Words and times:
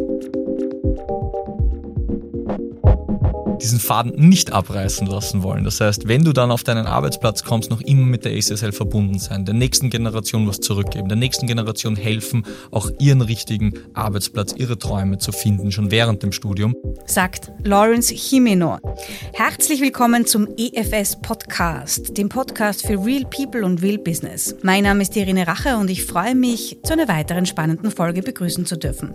Thank 0.00 0.34
you 0.34 0.39
diesen 3.60 3.78
Faden 3.78 4.12
nicht 4.16 4.52
abreißen 4.52 5.06
lassen 5.06 5.42
wollen. 5.42 5.64
Das 5.64 5.80
heißt, 5.80 6.08
wenn 6.08 6.24
du 6.24 6.32
dann 6.32 6.50
auf 6.50 6.64
deinen 6.64 6.86
Arbeitsplatz 6.86 7.44
kommst, 7.44 7.70
noch 7.70 7.80
immer 7.80 8.06
mit 8.06 8.24
der 8.24 8.32
ACSL 8.32 8.72
verbunden 8.72 9.18
sein, 9.18 9.44
der 9.44 9.54
nächsten 9.54 9.90
Generation 9.90 10.48
was 10.48 10.60
zurückgeben, 10.60 11.08
der 11.08 11.16
nächsten 11.16 11.46
Generation 11.46 11.96
helfen, 11.96 12.44
auch 12.70 12.90
ihren 12.98 13.20
richtigen 13.20 13.74
Arbeitsplatz, 13.94 14.54
ihre 14.56 14.78
Träume 14.78 15.18
zu 15.18 15.32
finden, 15.32 15.70
schon 15.72 15.90
während 15.90 16.22
dem 16.22 16.32
Studium. 16.32 16.74
Sagt 17.06 17.52
Lawrence 17.62 18.14
Jimeno. 18.14 18.78
Herzlich 19.34 19.80
willkommen 19.80 20.26
zum 20.26 20.48
EFS 20.56 21.20
Podcast, 21.20 22.16
dem 22.16 22.28
Podcast 22.28 22.86
für 22.86 23.04
Real 23.04 23.24
People 23.24 23.64
und 23.64 23.82
Real 23.82 23.98
Business. 23.98 24.54
Mein 24.62 24.84
Name 24.84 25.02
ist 25.02 25.16
Irene 25.16 25.46
Rache 25.46 25.76
und 25.76 25.90
ich 25.90 26.04
freue 26.04 26.34
mich, 26.34 26.78
zu 26.82 26.94
einer 26.94 27.08
weiteren 27.08 27.46
spannenden 27.46 27.90
Folge 27.90 28.22
begrüßen 28.22 28.64
zu 28.64 28.76
dürfen. 28.76 29.14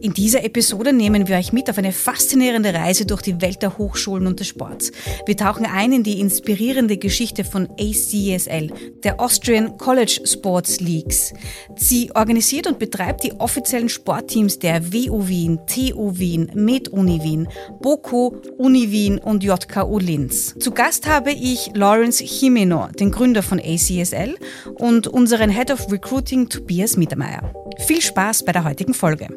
In 0.00 0.14
dieser 0.14 0.44
Episode 0.44 0.92
nehmen 0.92 1.26
wir 1.26 1.36
euch 1.36 1.52
mit 1.52 1.68
auf 1.68 1.78
eine 1.78 1.92
faszinierende 1.92 2.72
Reise 2.74 3.06
durch 3.06 3.22
die 3.22 3.40
Welt 3.40 3.62
der 3.62 3.71
Hochschulen 3.78 4.26
und 4.26 4.40
des 4.40 4.48
Sports. 4.48 4.92
Wir 5.26 5.36
tauchen 5.36 5.66
ein 5.66 5.92
in 5.92 6.02
die 6.02 6.20
inspirierende 6.20 6.96
Geschichte 6.96 7.44
von 7.44 7.68
ACSL, 7.78 8.72
der 9.02 9.20
Austrian 9.20 9.76
College 9.78 10.20
Sports 10.24 10.80
Leagues. 10.80 11.32
Sie 11.76 12.10
organisiert 12.14 12.66
und 12.66 12.78
betreibt 12.78 13.24
die 13.24 13.32
offiziellen 13.32 13.88
Sportteams 13.88 14.58
der 14.58 14.92
WU 14.92 15.28
Wien, 15.28 15.58
TU 15.66 16.18
Wien, 16.18 16.50
MedUni 16.54 17.22
Wien, 17.22 17.48
BOKU, 17.80 18.36
Uni 18.58 18.90
Wien 18.90 19.18
und 19.18 19.42
JKU 19.42 19.98
Linz. 19.98 20.54
Zu 20.58 20.72
Gast 20.72 21.08
habe 21.08 21.32
ich 21.32 21.70
Lawrence 21.74 22.22
Jimeno, 22.24 22.88
den 22.98 23.10
Gründer 23.10 23.42
von 23.42 23.58
ACSL 23.58 24.36
und 24.78 25.06
unseren 25.06 25.50
Head 25.50 25.70
of 25.70 25.90
Recruiting 25.90 26.48
Tobias 26.48 26.96
Mittermeier. 26.96 27.52
Viel 27.78 28.00
Spaß 28.00 28.44
bei 28.44 28.52
der 28.52 28.64
heutigen 28.64 28.94
Folge. 28.94 29.28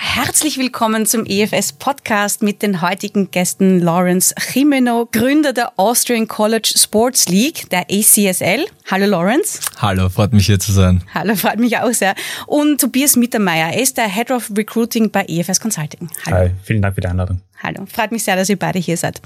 Herzlich 0.00 0.58
willkommen 0.58 1.06
zum 1.06 1.26
EFS 1.26 1.72
Podcast 1.72 2.40
mit 2.40 2.62
den 2.62 2.82
heutigen 2.82 3.32
Gästen 3.32 3.80
Lawrence 3.80 4.32
Jimeno, 4.54 5.08
Gründer 5.10 5.52
der 5.52 5.72
Austrian 5.76 6.28
College 6.28 6.70
Sports 6.76 7.28
League, 7.28 7.68
der 7.70 7.80
ACSL. 7.90 8.66
Hallo 8.88 9.06
Lawrence. 9.06 9.58
Hallo, 9.78 10.08
freut 10.08 10.32
mich 10.32 10.46
hier 10.46 10.60
zu 10.60 10.70
sein. 10.70 11.02
Hallo, 11.12 11.34
freut 11.34 11.58
mich 11.58 11.76
auch 11.78 11.92
sehr. 11.92 12.14
Und 12.46 12.80
Tobias 12.80 13.16
Mittermeier, 13.16 13.72
er 13.72 13.82
ist 13.82 13.96
der 13.96 14.08
Head 14.08 14.30
of 14.30 14.52
Recruiting 14.56 15.10
bei 15.10 15.24
EFS 15.26 15.58
Consulting. 15.58 16.08
Hallo. 16.26 16.36
Hi, 16.36 16.50
vielen 16.62 16.80
Dank 16.80 16.94
für 16.94 17.00
die 17.00 17.08
Einladung. 17.08 17.40
Hallo, 17.60 17.84
freut 17.92 18.12
mich 18.12 18.22
sehr, 18.22 18.36
dass 18.36 18.48
ihr 18.48 18.58
beide 18.58 18.78
hier 18.78 18.96
seid. 18.96 19.20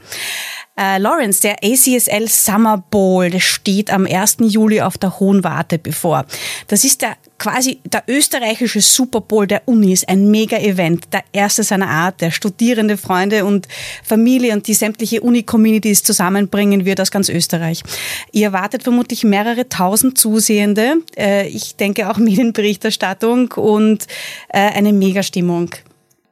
Äh, 0.79 0.97
Lawrence, 0.97 1.42
der 1.42 1.57
ACSL 1.62 2.29
Summer 2.29 2.79
Bowl, 2.79 3.39
steht 3.41 3.91
am 3.91 4.07
1. 4.07 4.39
Juli 4.41 4.81
auf 4.81 4.97
der 4.97 5.20
Hohen 5.20 5.45
Warte 5.45 5.79
bevor. 5.79 6.25
Das 6.69 6.83
ist 6.83 7.03
der 7.03 7.19
quasi 7.43 7.81
der 7.83 8.05
österreichische 8.07 8.81
Super 8.81 9.21
Bowl 9.21 9.48
der 9.48 9.62
Unis, 9.67 10.05
ein 10.05 10.31
Mega-Event, 10.31 11.12
der 11.12 11.25
erste 11.33 11.65
seiner 11.65 11.89
Art, 11.89 12.21
der 12.21 12.31
Studierende, 12.31 12.97
Freunde 12.97 13.45
und 13.45 13.67
Familie 14.05 14.53
und 14.53 14.69
die 14.69 14.75
sämtliche 14.75 15.23
Uni-Communities 15.23 16.05
zusammenbringen 16.05 16.85
wird 16.85 17.01
aus 17.01 17.11
ganz 17.11 17.29
Österreich. 17.29 17.83
Ihr 18.31 18.47
erwartet 18.47 18.85
vermutlich 18.85 19.25
mehrere 19.25 19.69
tausend 19.69 20.17
Zusehende, 20.19 20.98
äh, 21.17 21.48
ich 21.48 21.75
denke 21.75 22.09
auch 22.09 22.19
Medienberichterstattung 22.19 23.51
und 23.57 24.07
äh, 24.51 24.61
eine 24.61 24.93
Mega-Stimmung. 24.93 25.70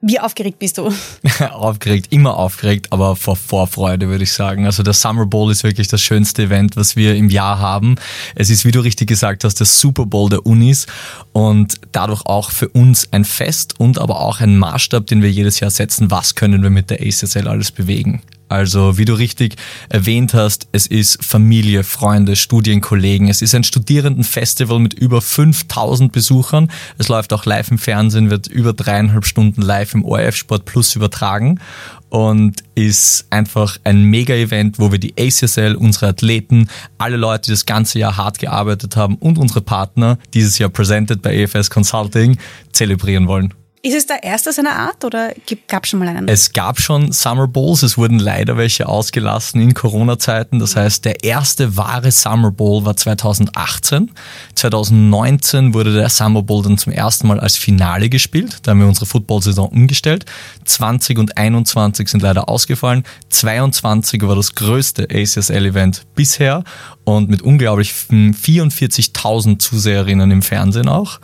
Wie 0.03 0.19
aufgeregt 0.19 0.59
bist 0.59 0.79
du? 0.79 0.91
aufgeregt, 1.51 2.07
immer 2.11 2.37
aufgeregt, 2.39 2.87
aber 2.91 3.17
vor 3.17 3.37
Vorfreude 3.37 4.09
würde 4.09 4.25
ich 4.25 4.33
sagen. 4.33 4.65
Also 4.65 4.83
der 4.83 4.95
Summer 4.95 5.27
Bowl 5.27 5.51
ist 5.51 5.63
wirklich 5.63 5.89
das 5.89 6.01
schönste 6.01 6.45
Event, 6.45 6.75
was 6.77 6.97
wir 6.97 7.15
im 7.17 7.29
Jahr 7.29 7.59
haben. 7.59 7.97
Es 8.35 8.49
ist, 8.49 8.65
wie 8.65 8.73
du 8.73 8.81
richtig 8.81 9.09
gesagt 9.09 9.45
hast, 9.45 9.57
der 9.57 9.67
Super 9.67 10.07
Bowl 10.07 10.31
der 10.31 10.47
Unis 10.47 10.87
und 11.33 11.75
dadurch 11.93 12.25
auch 12.25 12.51
für 12.51 12.69
uns 12.69 13.13
ein 13.13 13.27
Fest 13.27 13.79
und 13.79 13.99
aber 13.99 14.21
auch 14.21 14.41
ein 14.41 14.57
Maßstab, 14.57 15.07
den 15.07 15.21
wir 15.21 15.31
jedes 15.31 15.61
Jahr 15.61 15.71
setzen. 15.71 16.11
Was 16.11 16.35
können 16.35 16.63
wir 16.63 16.71
mit 16.71 16.89
der 16.89 17.03
ACSL 17.03 17.47
alles 17.47 17.71
bewegen? 17.71 18.23
Also 18.51 18.99
wie 18.99 19.05
du 19.05 19.15
richtig 19.15 19.55
erwähnt 19.91 20.35
hast, 20.35 20.67
es 20.73 20.89
ist 20.89 21.25
Familie, 21.25 21.85
Freunde, 21.85 22.35
Studienkollegen. 22.35 23.29
Es 23.29 23.43
ist 23.43 23.55
ein 23.55 23.63
Studierendenfestival 23.63 24.81
mit 24.81 24.93
über 24.93 25.23
5000 25.23 26.11
Besuchern. 26.11 26.69
Es 26.99 27.07
läuft 27.07 27.33
auch 27.33 27.45
live 27.45 27.71
im 27.71 27.79
Fernsehen, 27.79 28.29
wird 28.29 28.49
über 28.49 28.73
dreieinhalb 28.73 29.25
Stunden 29.25 29.63
live 29.63 29.95
im 29.95 30.05
ORF 30.05 30.35
Sport 30.35 30.65
Plus 30.65 30.97
übertragen 30.97 31.61
und 32.09 32.65
ist 32.75 33.27
einfach 33.31 33.79
ein 33.85 34.03
Mega-Event, 34.03 34.81
wo 34.81 34.91
wir 34.91 34.99
die 34.99 35.15
ACSL, 35.17 35.77
unsere 35.77 36.09
Athleten, 36.09 36.69
alle 36.99 37.17
Leute, 37.17 37.45
die 37.45 37.51
das 37.53 37.67
ganze 37.67 38.01
Jahr 38.01 38.17
hart 38.17 38.41
gearbeitet 38.41 38.97
haben 38.97 39.15
und 39.15 39.39
unsere 39.39 39.61
Partner, 39.61 40.19
dieses 40.35 40.59
Jahr 40.59 40.71
presented 40.71 41.23
bei 41.23 41.37
EFS 41.37 41.71
Consulting, 41.71 42.37
zelebrieren 42.73 43.29
wollen. 43.29 43.55
Ist 43.83 43.95
es 43.95 44.07
der 44.07 44.23
erste 44.23 44.53
seiner 44.53 44.77
Art 44.77 45.07
oder 45.07 45.33
gab 45.67 45.85
es 45.85 45.91
schon 45.91 46.01
mal 46.01 46.09
einen? 46.09 46.29
Es 46.29 46.53
gab 46.53 46.79
schon 46.79 47.13
Summer 47.13 47.49
Bowls, 47.49 47.83
es 47.83 47.97
wurden 47.97 48.19
leider 48.19 48.59
welche 48.59 48.87
ausgelassen 48.87 49.59
in 49.63 49.73
Corona-Zeiten. 49.73 50.59
Das 50.59 50.77
heißt, 50.77 51.07
der 51.07 51.25
erste 51.25 51.79
wahre 51.79 52.11
Summer 52.11 52.51
Bowl 52.51 52.85
war 52.85 52.95
2018. 52.95 54.11
2019 54.55 55.73
wurde 55.73 55.95
der 55.95 56.11
Summer 56.11 56.43
Bowl 56.43 56.63
dann 56.63 56.77
zum 56.77 56.93
ersten 56.93 57.27
Mal 57.27 57.41
als 57.41 57.57
Finale 57.57 58.11
gespielt. 58.11 58.59
Da 58.65 58.73
haben 58.73 58.81
wir 58.81 58.87
unsere 58.87 59.07
Football-Saison 59.07 59.71
umgestellt. 59.71 60.27
20 60.67 61.19
und 61.19 61.39
21 61.39 62.07
sind 62.07 62.23
leider 62.23 62.51
ausgefallen. 62.51 63.05
22 63.31 64.21
war 64.29 64.37
das 64.37 64.55
größte 64.57 65.05
ACSL-Event 65.05 66.03
bisher 66.15 66.65
und 67.05 67.31
mit 67.31 67.41
unglaublich 67.41 67.93
44.000 67.93 69.59
Zuseherinnen 69.59 70.31
im 70.31 70.43
Fernsehen 70.43 70.89
auch. 70.89 71.19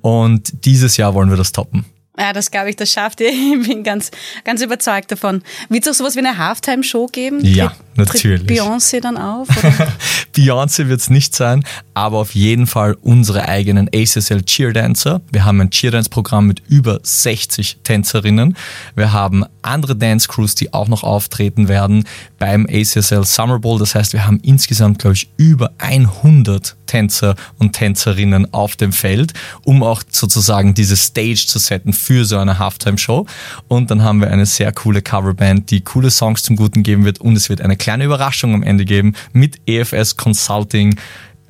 Und 0.00 0.64
dieses 0.64 0.96
Jahr 0.96 1.14
wollen 1.14 1.30
wir 1.30 1.36
das 1.36 1.52
toppen. 1.52 1.84
Ja, 2.18 2.32
das 2.32 2.50
glaube 2.50 2.70
ich, 2.70 2.76
das 2.76 2.90
schafft 2.92 3.20
ihr. 3.20 3.28
Ich 3.58 3.68
bin 3.68 3.82
ganz, 3.82 4.10
ganz 4.44 4.62
überzeugt 4.62 5.12
davon. 5.12 5.42
Wird 5.68 5.86
es 5.86 5.92
auch 5.92 5.98
sowas 5.98 6.16
wie 6.16 6.20
eine 6.20 6.36
Halftime-Show 6.36 7.06
geben? 7.06 7.44
Ja, 7.44 7.72
natürlich. 7.94 8.48
Beyoncé 8.48 9.00
dann 9.00 9.16
auf? 9.16 9.48
Beyoncé 10.36 10.88
wird 10.88 11.00
es 11.00 11.10
nicht 11.10 11.34
sein, 11.34 11.64
aber 11.94 12.18
auf 12.18 12.34
jeden 12.34 12.66
Fall 12.66 12.96
unsere 13.02 13.48
eigenen 13.48 13.88
ACSL 13.94 14.42
Cheerdancer. 14.42 15.20
Wir 15.30 15.44
haben 15.44 15.60
ein 15.60 15.70
Cheerdance-Programm 15.70 16.46
mit 16.46 16.62
über 16.68 17.00
60 17.02 17.78
Tänzerinnen. 17.84 18.56
Wir 18.94 19.12
haben 19.12 19.44
andere 19.62 19.96
Dance-Crews, 19.96 20.54
die 20.54 20.72
auch 20.72 20.88
noch 20.88 21.02
auftreten 21.02 21.68
werden 21.68 22.04
beim 22.38 22.66
ACSL 22.66 23.24
Summer 23.24 23.58
Bowl. 23.58 23.78
Das 23.78 23.94
heißt, 23.94 24.12
wir 24.12 24.26
haben 24.26 24.40
insgesamt, 24.40 24.98
glaube 24.98 25.14
ich, 25.14 25.30
über 25.36 25.72
100 25.78 26.76
Tänzer 26.86 27.36
und 27.58 27.74
Tänzerinnen 27.74 28.52
auf 28.52 28.74
dem 28.74 28.92
Feld, 28.92 29.34
um 29.62 29.82
auch 29.82 30.02
sozusagen 30.10 30.74
diese 30.74 30.96
Stage 30.96 31.44
zu 31.46 31.58
setzen 31.58 31.92
für 32.08 32.24
so 32.24 32.38
eine 32.38 32.58
Halftime-Show. 32.58 33.26
Und 33.68 33.90
dann 33.90 34.02
haben 34.02 34.22
wir 34.22 34.30
eine 34.30 34.46
sehr 34.46 34.72
coole 34.72 35.02
Coverband, 35.02 35.70
die 35.70 35.82
coole 35.82 36.10
Songs 36.10 36.42
zum 36.42 36.56
Guten 36.56 36.82
geben 36.82 37.04
wird. 37.04 37.20
Und 37.20 37.36
es 37.36 37.50
wird 37.50 37.60
eine 37.60 37.76
kleine 37.76 38.04
Überraschung 38.04 38.54
am 38.54 38.62
Ende 38.62 38.86
geben 38.86 39.12
mit 39.34 39.60
EFS 39.66 40.16
Consulting 40.16 40.96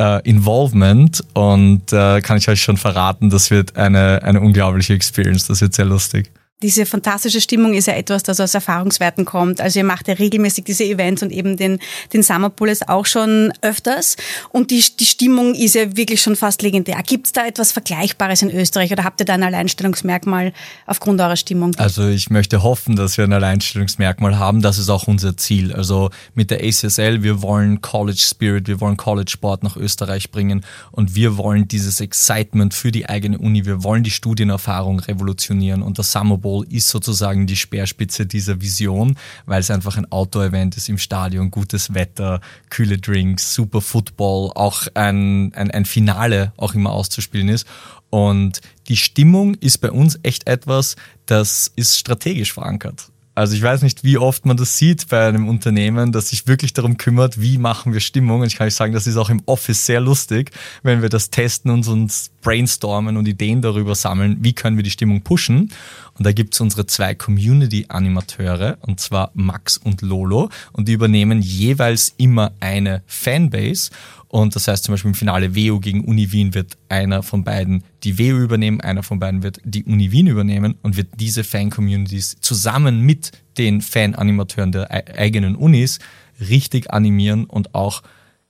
äh, 0.01 0.21
Involvement. 0.29 1.23
Und 1.33 1.93
äh, 1.93 2.21
kann 2.23 2.39
ich 2.39 2.49
euch 2.49 2.61
schon 2.61 2.77
verraten, 2.77 3.31
das 3.31 3.53
wird 3.53 3.77
eine, 3.77 4.25
eine 4.25 4.41
unglaubliche 4.41 4.95
Experience, 4.95 5.47
das 5.47 5.61
wird 5.61 5.75
sehr 5.75 5.85
lustig 5.85 6.33
diese 6.61 6.87
fantastische 6.87 7.41
Stimmung 7.41 7.73
ist 7.75 7.87
ja 7.87 7.95
etwas, 7.95 8.25
das 8.25 8.41
aus 8.41 8.53
Erfahrungswerten 8.53 9.25
kommt. 9.25 9.61
Also 9.61 9.79
ihr 9.79 9.85
macht 9.85 10.09
ja 10.09 10.15
regelmäßig 10.15 10.65
diese 10.65 10.83
Events 10.83 11.23
und 11.23 11.31
eben 11.31 11.57
den, 11.57 11.79
den 12.13 12.25
Summer 12.25 12.51
Bullet 12.51 12.79
auch 12.89 13.07
schon 13.07 13.53
öfters. 13.63 14.17
Und 14.51 14.73
die, 14.73 14.85
die 14.99 15.05
Stimmung 15.05 15.55
ist 15.55 15.77
ja 15.77 15.97
wirklich 15.97 16.21
schon 16.21 16.35
fast 16.35 16.63
legendär. 16.63 17.01
Gibt 17.07 17.27
es 17.27 17.33
da 17.33 17.47
etwas 17.47 17.71
Vergleichbares 17.71 18.43
in 18.43 18.51
Österreich 18.51 18.91
oder 18.91 19.05
habt 19.05 19.21
ihr 19.21 19.25
da 19.25 19.35
ein 19.35 19.45
Alleinstellungsmerkmal 19.45 20.53
aufgrund 20.87 21.21
eurer 21.21 21.37
Stimmung? 21.37 21.77
Also 21.77 22.09
ich 22.09 22.29
möchte 22.29 22.65
hoffen, 22.65 22.97
dass 22.97 23.19
wir 23.19 23.25
ein 23.25 23.33
Alleinstellungsmerkmal 23.33 24.37
haben. 24.41 24.61
Das 24.61 24.79
ist 24.79 24.89
auch 24.89 25.07
unser 25.07 25.37
Ziel. 25.37 25.73
Also 25.73 26.11
mit 26.35 26.51
der 26.51 26.65
ACSL, 26.65 27.23
wir 27.23 27.41
wollen 27.41 27.83
College 27.83 28.21
Spirit, 28.21 28.67
wir 28.67 28.81
wollen 28.81 28.97
College 28.97 29.31
Sport 29.31 29.63
nach 29.63 29.77
Österreich 29.77 30.33
bringen 30.33 30.65
und 30.91 31.15
wir 31.15 31.37
wollen 31.37 31.69
dieses 31.69 32.01
Excitement 32.01 32.75
für 32.75 32.91
die 32.91 33.09
eigene 33.09 33.39
Uni, 33.39 33.65
wir 33.65 33.85
wollen 33.85 34.03
die 34.03 34.11
Studienerfahrung 34.11 34.99
revolutionieren 34.99 35.82
und 35.82 36.00
das 36.00 36.11
Summer 36.11 36.37
Bowl 36.49 36.67
ist 36.71 36.89
sozusagen 36.89 37.47
die 37.47 37.56
Speerspitze 37.56 38.25
dieser 38.25 38.62
Vision, 38.62 39.19
weil 39.45 39.61
es 39.61 39.71
einfach 39.71 39.99
ein 39.99 40.11
Outdoor-Event 40.11 40.79
ist 40.79 40.89
im 40.89 40.97
Stadion, 40.97 41.50
gutes 41.50 41.93
Wetter, 41.93 42.41
kühle 42.71 42.97
Drinks, 42.97 43.53
super 43.53 43.83
Football, 43.83 44.53
auch 44.55 44.87
ein, 44.95 45.53
ein, 45.55 45.71
ein 45.71 45.85
Finale 45.85 46.53
auch 46.56 46.75
immer 46.75 46.93
auszuspielen 46.93 47.50
ist. 47.50 47.67
Und 48.09 48.62
die 48.89 48.97
Stimmung 48.97 49.56
ist 49.56 49.79
bei 49.79 49.91
uns 49.91 50.19
echt 50.23 50.49
etwas, 50.49 50.97
das 51.27 51.71
ist 51.77 51.99
strategisch 51.99 52.55
verankert. 52.55 53.11
Also 53.35 53.55
ich 53.55 53.62
weiß 53.62 53.83
nicht, 53.83 54.03
wie 54.03 54.17
oft 54.19 54.47
man 54.47 54.56
das 54.56 54.79
sieht 54.79 55.11
bei 55.11 55.29
einem 55.29 55.49
Unternehmen, 55.49 56.12
das 56.12 56.31
sich 56.31 56.49
wirklich 56.49 56.73
darum 56.73 56.97
kümmert, 56.97 57.41
wie 57.41 57.59
machen 57.59 57.93
wir 57.93 58.01
Stimmung. 58.01 58.41
Und 58.41 58.47
ich 58.47 58.56
kann 58.56 58.67
euch 58.67 58.75
sagen, 58.75 58.94
das 58.94 59.06
ist 59.06 59.17
auch 59.17 59.31
im 59.31 59.43
Office 59.44 59.85
sehr 59.85 60.01
lustig, 60.01 60.51
wenn 60.83 61.03
wir 61.03 61.09
das 61.09 61.31
testen 61.31 61.71
und 61.71 61.87
uns 61.87 62.31
brainstormen 62.49 63.19
und 63.19 63.29
Ideen 63.29 63.61
darüber 63.61 63.95
sammeln, 63.95 64.39
wie 64.41 64.55
können 64.55 64.79
wir 64.79 64.83
die 64.83 64.91
Stimmung 64.91 65.21
pushen. 65.21 65.71
Und 66.15 66.25
da 66.25 66.33
gibt's 66.33 66.59
unsere 66.62 66.87
zwei 66.87 67.15
Community-Animateure, 67.15 68.79
und 68.81 69.00
zwar 69.00 69.33
Max 69.35 69.77
und 69.77 70.00
Lolo, 70.00 70.49
und 70.73 70.89
die 70.89 70.95
übernehmen 70.95 71.43
jeweils 71.43 72.15
immer 72.17 72.53
eine 72.59 73.03
Fanbase. 73.06 73.91
Und 74.29 74.56
das 74.56 74.67
heißt 74.67 74.85
zum 74.85 74.95
Beispiel 74.95 75.11
im 75.11 75.15
Finale 75.15 75.55
WU 75.55 75.79
gegen 75.79 76.06
Uni 76.06 76.33
Wien 76.33 76.55
wird 76.55 76.79
einer 76.89 77.23
von 77.23 77.45
beiden 77.45 77.85
die 78.03 78.19
WU 78.19 78.39
übernehmen, 78.39 78.81
einer 78.81 79.03
von 79.03 79.19
beiden 79.19 79.43
wird 79.43 79.61
die 79.65 79.85
Uni 79.85 80.11
Wien 80.11 80.27
übernehmen 80.27 80.77
und 80.81 80.97
wird 80.97 81.09
diese 81.21 81.44
Fan-Communities 81.44 82.39
zusammen 82.41 83.03
mit 83.03 83.33
den 83.59 83.83
Fan-Animateuren 83.83 84.73
der 84.73 84.91
eigenen 84.91 85.55
Unis 85.55 85.99
richtig 86.41 86.91
animieren 86.94 87.44
und 87.44 87.75
auch 87.75 88.03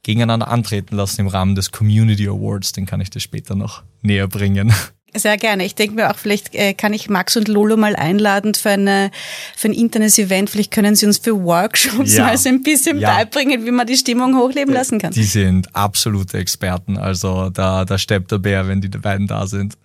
gegeneinander 0.03 0.49
antreten 0.49 0.97
lassen 0.97 1.23
im 1.23 1.27
Rahmen 1.29 1.55
des 1.55 1.71
Community 1.71 2.29
Awards. 2.29 2.73
Den 2.73 2.87
kann 2.87 3.01
ich 3.01 3.11
dir 3.11 3.21
später 3.21 3.55
noch 3.55 3.83
näher 4.03 4.29
bringen. 4.29 4.73
Sehr 5.15 5.39
gerne. 5.39 5.65
Ich 5.65 5.75
denke 5.75 5.95
mir 5.95 6.11
auch, 6.11 6.17
vielleicht 6.17 6.55
äh, 6.55 6.75
kann 6.75 6.93
ich 6.93 7.09
Max 7.09 7.37
und 7.37 7.49
Lolo 7.49 7.77
mal 7.77 7.97
einladen 7.97 8.55
für, 8.55 8.71
eine, 8.71 9.11
für 9.57 9.69
ein 9.69 9.73
internes 9.73 10.19
Event. 10.19 10.51
Vielleicht 10.51 10.71
können 10.71 10.95
sie 10.97 11.07
uns 11.07 11.19
für 11.19 11.43
Workshops 11.43 12.15
ja. 12.15 12.27
mal 12.27 12.37
so 12.37 12.51
ein 12.51 12.63
bisschen 12.63 13.01
ja. 13.01 13.15
beibringen, 13.15 13.65
wie 13.65 13.71
man 13.71 13.87
die 13.87 13.97
Stimmung 13.97 14.37
hochleben 14.37 14.73
lassen 14.73 14.99
kann. 14.99 15.13
Die 15.13 15.25
sind 15.25 15.75
absolute 15.75 16.37
Experten. 16.37 16.99
Also 16.99 17.49
da, 17.49 17.87
da 17.87 17.97
steppt 17.97 18.33
der 18.33 18.39
Bär, 18.39 18.69
wenn 18.69 18.83
die 18.83 18.89
beiden 18.89 19.27
da 19.27 19.47
sind. 19.47 19.79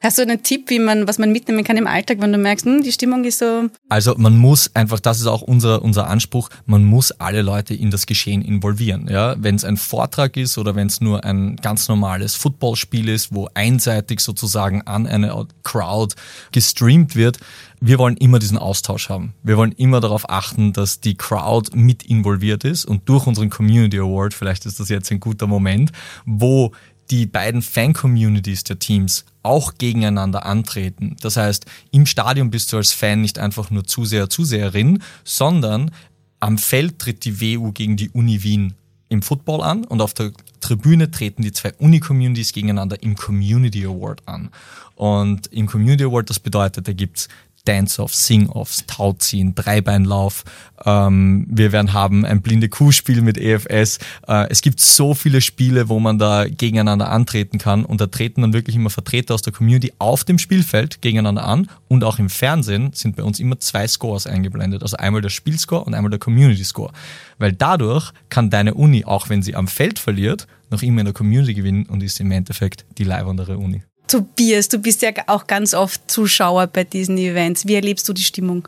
Hast 0.00 0.16
du 0.16 0.22
einen 0.22 0.44
Tipp, 0.44 0.70
wie 0.70 0.78
man, 0.78 1.08
was 1.08 1.18
man 1.18 1.32
mitnehmen 1.32 1.64
kann 1.64 1.76
im 1.76 1.88
Alltag, 1.88 2.18
wenn 2.20 2.30
du 2.30 2.38
merkst, 2.38 2.66
hm, 2.66 2.84
die 2.84 2.92
Stimmung 2.92 3.24
ist 3.24 3.40
so? 3.40 3.68
Also 3.88 4.14
man 4.16 4.38
muss 4.38 4.70
einfach, 4.76 5.00
das 5.00 5.18
ist 5.18 5.26
auch 5.26 5.42
unser, 5.42 5.82
unser 5.82 6.06
Anspruch, 6.06 6.50
man 6.66 6.84
muss 6.84 7.10
alle 7.10 7.42
Leute 7.42 7.74
in 7.74 7.90
das 7.90 8.06
Geschehen 8.06 8.40
involvieren. 8.42 9.08
Ja? 9.10 9.34
Wenn 9.40 9.56
es 9.56 9.64
ein 9.64 9.76
Vortrag 9.76 10.36
ist 10.36 10.56
oder 10.56 10.76
wenn 10.76 10.86
es 10.86 11.00
nur 11.00 11.24
ein 11.24 11.56
ganz 11.56 11.88
normales 11.88 12.36
Footballspiel 12.36 13.08
ist, 13.08 13.34
wo 13.34 13.48
einseitig 13.54 14.20
sozusagen 14.20 14.82
an 14.82 15.08
eine 15.08 15.48
Crowd 15.64 16.14
gestreamt 16.52 17.16
wird, 17.16 17.38
wir 17.80 17.98
wollen 17.98 18.16
immer 18.18 18.38
diesen 18.38 18.58
Austausch 18.58 19.08
haben. 19.08 19.34
Wir 19.42 19.56
wollen 19.56 19.72
immer 19.72 19.98
darauf 19.98 20.30
achten, 20.30 20.72
dass 20.72 21.00
die 21.00 21.16
Crowd 21.16 21.76
mit 21.76 22.04
involviert 22.04 22.62
ist 22.62 22.84
und 22.84 23.08
durch 23.08 23.26
unseren 23.26 23.50
Community 23.50 23.98
Award, 23.98 24.32
vielleicht 24.32 24.64
ist 24.64 24.78
das 24.78 24.90
jetzt 24.90 25.10
ein 25.10 25.18
guter 25.18 25.48
Moment, 25.48 25.90
wo 26.24 26.70
die 27.10 27.26
beiden 27.26 27.62
Fan-Communities 27.62 28.64
der 28.64 28.78
Teams 28.78 29.24
auch 29.48 29.78
gegeneinander 29.78 30.44
antreten. 30.44 31.16
Das 31.22 31.38
heißt, 31.38 31.64
im 31.90 32.04
Stadion 32.04 32.50
bist 32.50 32.72
du 32.72 32.76
als 32.76 32.92
Fan 32.92 33.22
nicht 33.22 33.38
einfach 33.38 33.70
nur 33.70 33.84
Zuseher, 33.84 34.28
Zuseherin, 34.28 35.02
sondern 35.24 35.90
am 36.38 36.58
Feld 36.58 36.98
tritt 36.98 37.24
die 37.24 37.40
WU 37.40 37.72
gegen 37.72 37.96
die 37.96 38.10
Uni 38.10 38.42
Wien 38.42 38.74
im 39.08 39.22
Football 39.22 39.62
an 39.62 39.84
und 39.84 40.02
auf 40.02 40.12
der 40.12 40.32
Tribüne 40.60 41.10
treten 41.10 41.42
die 41.42 41.52
zwei 41.52 41.72
Uni-Communities 41.72 42.52
gegeneinander 42.52 43.02
im 43.02 43.16
Community 43.16 43.86
Award 43.86 44.20
an. 44.26 44.50
Und 44.94 45.46
im 45.46 45.66
Community 45.66 46.04
Award, 46.04 46.28
das 46.28 46.40
bedeutet, 46.40 46.86
da 46.86 46.92
gibt's 46.92 47.28
Dance-Offs, 47.68 48.26
Sing-Offs, 48.26 48.86
Tauziehen, 48.86 49.54
Dreibeinlauf. 49.54 50.44
Ähm, 50.86 51.46
wir 51.50 51.70
werden 51.70 51.92
haben 51.92 52.24
ein 52.24 52.40
blinde 52.40 52.70
Kuhspiel 52.70 53.20
mit 53.20 53.36
EFS. 53.36 53.98
Äh, 54.26 54.48
es 54.48 54.62
gibt 54.62 54.80
so 54.80 55.12
viele 55.12 55.42
Spiele, 55.42 55.90
wo 55.90 56.00
man 56.00 56.18
da 56.18 56.46
gegeneinander 56.48 57.10
antreten 57.10 57.58
kann 57.58 57.84
und 57.84 58.00
da 58.00 58.06
treten 58.06 58.40
dann 58.40 58.54
wirklich 58.54 58.74
immer 58.74 58.88
Vertreter 58.88 59.34
aus 59.34 59.42
der 59.42 59.52
Community 59.52 59.92
auf 59.98 60.24
dem 60.24 60.38
Spielfeld 60.38 61.02
gegeneinander 61.02 61.44
an 61.44 61.68
und 61.88 62.04
auch 62.04 62.18
im 62.18 62.30
Fernsehen 62.30 62.92
sind 62.94 63.16
bei 63.16 63.22
uns 63.22 63.38
immer 63.38 63.60
zwei 63.60 63.86
Scores 63.86 64.26
eingeblendet. 64.26 64.82
Also 64.82 64.96
einmal 64.96 65.20
der 65.20 65.28
Spielscore 65.28 65.84
und 65.84 65.92
einmal 65.92 66.10
der 66.10 66.20
Community-Score. 66.20 66.92
Weil 67.38 67.52
dadurch 67.52 68.12
kann 68.30 68.48
deine 68.48 68.74
Uni, 68.74 69.04
auch 69.04 69.28
wenn 69.28 69.42
sie 69.42 69.54
am 69.54 69.68
Feld 69.68 69.98
verliert, 69.98 70.46
noch 70.70 70.82
immer 70.82 71.00
in 71.00 71.06
der 71.06 71.14
Community 71.14 71.52
gewinnen 71.52 71.84
und 71.84 72.02
ist 72.02 72.18
im 72.18 72.30
Endeffekt 72.30 72.86
die 72.96 73.04
leibendere 73.04 73.58
Uni. 73.58 73.82
Tobias, 74.08 74.68
du 74.68 74.78
bist 74.78 75.02
ja 75.02 75.10
auch 75.26 75.46
ganz 75.46 75.74
oft 75.74 76.10
Zuschauer 76.10 76.66
bei 76.66 76.84
diesen 76.84 77.18
Events. 77.18 77.66
Wie 77.66 77.74
erlebst 77.74 78.08
du 78.08 78.12
die 78.12 78.22
Stimmung? 78.22 78.66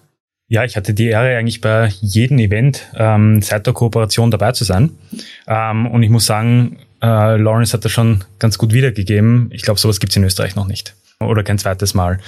Ja, 0.48 0.64
ich 0.64 0.76
hatte 0.76 0.94
die 0.94 1.06
Ehre, 1.06 1.36
eigentlich 1.36 1.60
bei 1.60 1.92
jedem 2.00 2.38
Event 2.38 2.86
ähm, 2.94 3.40
seit 3.40 3.66
der 3.66 3.72
Kooperation 3.72 4.30
dabei 4.30 4.52
zu 4.52 4.64
sein. 4.64 4.90
Ähm, 5.46 5.86
und 5.86 6.02
ich 6.02 6.10
muss 6.10 6.26
sagen, 6.26 6.78
äh, 7.00 7.36
Lawrence 7.36 7.72
hat 7.72 7.84
das 7.84 7.92
schon 7.92 8.24
ganz 8.38 8.58
gut 8.58 8.72
wiedergegeben. 8.72 9.48
Ich 9.52 9.62
glaube, 9.62 9.80
sowas 9.80 10.00
gibt's 10.00 10.16
in 10.16 10.24
Österreich 10.24 10.56
noch 10.56 10.66
nicht. 10.66 10.94
Oder 11.20 11.42
kein 11.42 11.58
zweites 11.58 11.94
Mal. 11.94 12.18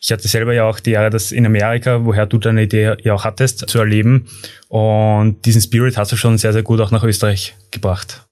Ich 0.00 0.12
hatte 0.12 0.28
selber 0.28 0.52
ja 0.52 0.64
auch 0.64 0.78
die 0.78 0.92
Ehre, 0.92 1.10
das 1.10 1.32
in 1.32 1.44
Amerika, 1.44 2.04
woher 2.04 2.26
du 2.26 2.38
deine 2.38 2.62
Idee 2.62 2.94
ja 3.02 3.14
auch 3.14 3.24
hattest, 3.24 3.68
zu 3.68 3.78
erleben. 3.78 4.28
Und 4.68 5.44
diesen 5.44 5.60
Spirit 5.60 5.96
hast 5.96 6.12
du 6.12 6.16
schon 6.16 6.38
sehr, 6.38 6.52
sehr 6.52 6.62
gut 6.62 6.80
auch 6.80 6.90
nach 6.90 7.02
Österreich 7.02 7.54
gebracht. 7.70 8.22